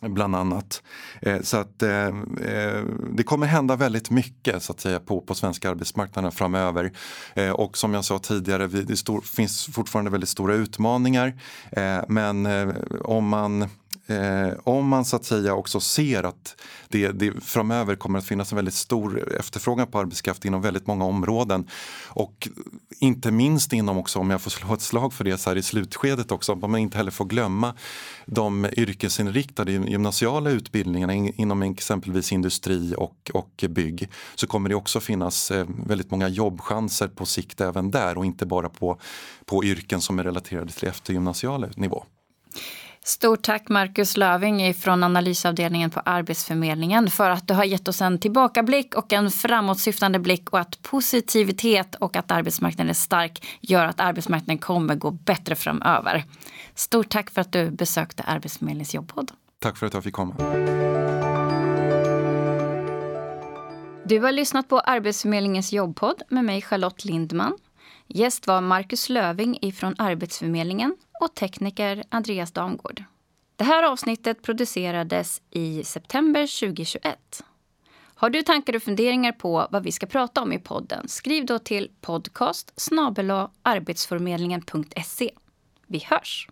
Bland 0.00 0.36
annat. 0.36 0.82
Eh, 1.22 1.40
så 1.42 1.56
att 1.56 1.82
eh, 1.82 2.06
eh, 2.42 2.84
det 3.12 3.22
kommer 3.22 3.46
hända 3.46 3.76
väldigt 3.76 4.10
mycket 4.10 4.62
så 4.62 4.72
att 4.72 4.80
säga 4.80 5.00
på, 5.00 5.20
på 5.20 5.34
svenska 5.34 5.70
arbetsmarknaden 5.70 6.32
framöver. 6.32 6.92
Eh, 7.34 7.50
och 7.50 7.78
som 7.78 7.94
jag 7.94 8.04
sa 8.04 8.18
tidigare, 8.18 8.66
det 8.66 8.96
stor, 8.96 9.20
finns 9.20 9.66
fortfarande 9.66 10.10
väldigt 10.10 10.28
stora 10.28 10.54
utmaningar. 10.54 11.40
Eh, 11.72 12.00
men 12.08 12.48
om 13.04 13.28
man 13.28 13.68
Eh, 14.08 14.52
om 14.64 14.88
man 14.88 15.04
så 15.04 15.16
att 15.16 15.24
säga 15.24 15.54
också 15.54 15.80
ser 15.80 16.22
att 16.22 16.56
det, 16.88 17.08
det 17.08 17.44
framöver 17.44 17.96
kommer 17.96 18.18
att 18.18 18.26
finnas 18.26 18.52
en 18.52 18.56
väldigt 18.56 18.74
stor 18.74 19.34
efterfrågan 19.38 19.86
på 19.86 19.98
arbetskraft 19.98 20.44
inom 20.44 20.62
väldigt 20.62 20.86
många 20.86 21.04
områden. 21.04 21.68
Och 22.06 22.48
inte 23.00 23.30
minst 23.30 23.72
inom 23.72 23.98
också, 23.98 24.18
om 24.18 24.30
jag 24.30 24.40
får 24.40 24.50
slå 24.50 24.74
ett 24.74 24.80
slag 24.80 25.12
för 25.12 25.24
det 25.24 25.38
så 25.38 25.50
här 25.50 25.56
i 25.56 25.62
slutskedet 25.62 26.32
också, 26.32 26.52
att 26.52 26.58
man 26.58 26.76
inte 26.76 26.96
heller 26.96 27.10
får 27.10 27.24
glömma 27.24 27.74
de 28.26 28.66
yrkesinriktade 28.76 29.72
gymnasiala 29.72 30.50
utbildningarna 30.50 31.14
inom 31.14 31.62
exempelvis 31.62 32.32
industri 32.32 32.94
och, 32.96 33.30
och 33.34 33.64
bygg. 33.68 34.08
Så 34.34 34.46
kommer 34.46 34.68
det 34.68 34.74
också 34.74 35.00
finnas 35.00 35.50
eh, 35.50 35.66
väldigt 35.86 36.10
många 36.10 36.28
jobbchanser 36.28 37.08
på 37.08 37.26
sikt 37.26 37.60
även 37.60 37.90
där 37.90 38.18
och 38.18 38.26
inte 38.26 38.46
bara 38.46 38.68
på, 38.68 39.00
på 39.44 39.64
yrken 39.64 40.00
som 40.00 40.18
är 40.18 40.24
relaterade 40.24 40.72
till 40.72 40.88
eftergymnasial 40.88 41.66
nivå. 41.76 42.04
Stort 43.08 43.42
tack 43.42 43.68
Marcus 43.68 44.16
Löving 44.16 44.74
från 44.74 45.04
analysavdelningen 45.04 45.90
på 45.90 46.00
Arbetsförmedlingen 46.00 47.10
för 47.10 47.30
att 47.30 47.48
du 47.48 47.54
har 47.54 47.64
gett 47.64 47.88
oss 47.88 48.02
en 48.02 48.18
tillbakablick 48.18 48.94
och 48.94 49.12
en 49.12 49.30
framåtsyftande 49.30 50.18
blick 50.18 50.50
och 50.50 50.58
att 50.58 50.82
positivitet 50.82 51.94
och 51.94 52.16
att 52.16 52.30
arbetsmarknaden 52.30 52.90
är 52.90 52.94
stark 52.94 53.46
gör 53.60 53.84
att 53.84 54.00
arbetsmarknaden 54.00 54.58
kommer 54.58 54.94
gå 54.94 55.10
bättre 55.10 55.54
framöver. 55.54 56.24
Stort 56.74 57.08
tack 57.08 57.30
för 57.30 57.40
att 57.40 57.52
du 57.52 57.70
besökte 57.70 58.22
Arbetsförmedlingens 58.22 58.94
jobbpodd. 58.94 59.30
Tack 59.58 59.76
för 59.76 59.86
att 59.86 59.94
jag 59.94 60.04
fick 60.04 60.14
komma. 60.14 60.34
Du 64.04 64.20
har 64.20 64.32
lyssnat 64.32 64.68
på 64.68 64.80
Arbetsförmedlingens 64.80 65.72
jobbpodd 65.72 66.22
med 66.28 66.44
mig 66.44 66.62
Charlotte 66.62 67.04
Lindman. 67.04 67.58
Gäst 68.06 68.46
var 68.46 68.60
Marcus 68.60 69.08
Löving 69.08 69.72
från 69.72 69.94
Arbetsförmedlingen 69.98 70.96
och 71.20 71.34
tekniker 71.34 72.04
Andreas 72.08 72.52
Damgård. 72.52 73.04
Det 73.56 73.64
här 73.64 73.82
avsnittet 73.82 74.42
producerades 74.42 75.42
i 75.50 75.84
september 75.84 76.60
2021. 76.60 77.42
Har 78.14 78.30
du 78.30 78.42
tankar 78.42 78.76
och 78.76 78.82
funderingar 78.82 79.32
på 79.32 79.68
vad 79.70 79.82
vi 79.82 79.92
ska 79.92 80.06
prata 80.06 80.42
om 80.42 80.52
i 80.52 80.58
podden? 80.58 81.08
Skriv 81.08 81.46
då 81.46 81.58
till 81.58 81.90
podcast 82.00 82.72
arbetsförmedlingen.se. 83.62 85.30
Vi 85.86 85.98
hörs! 85.98 86.48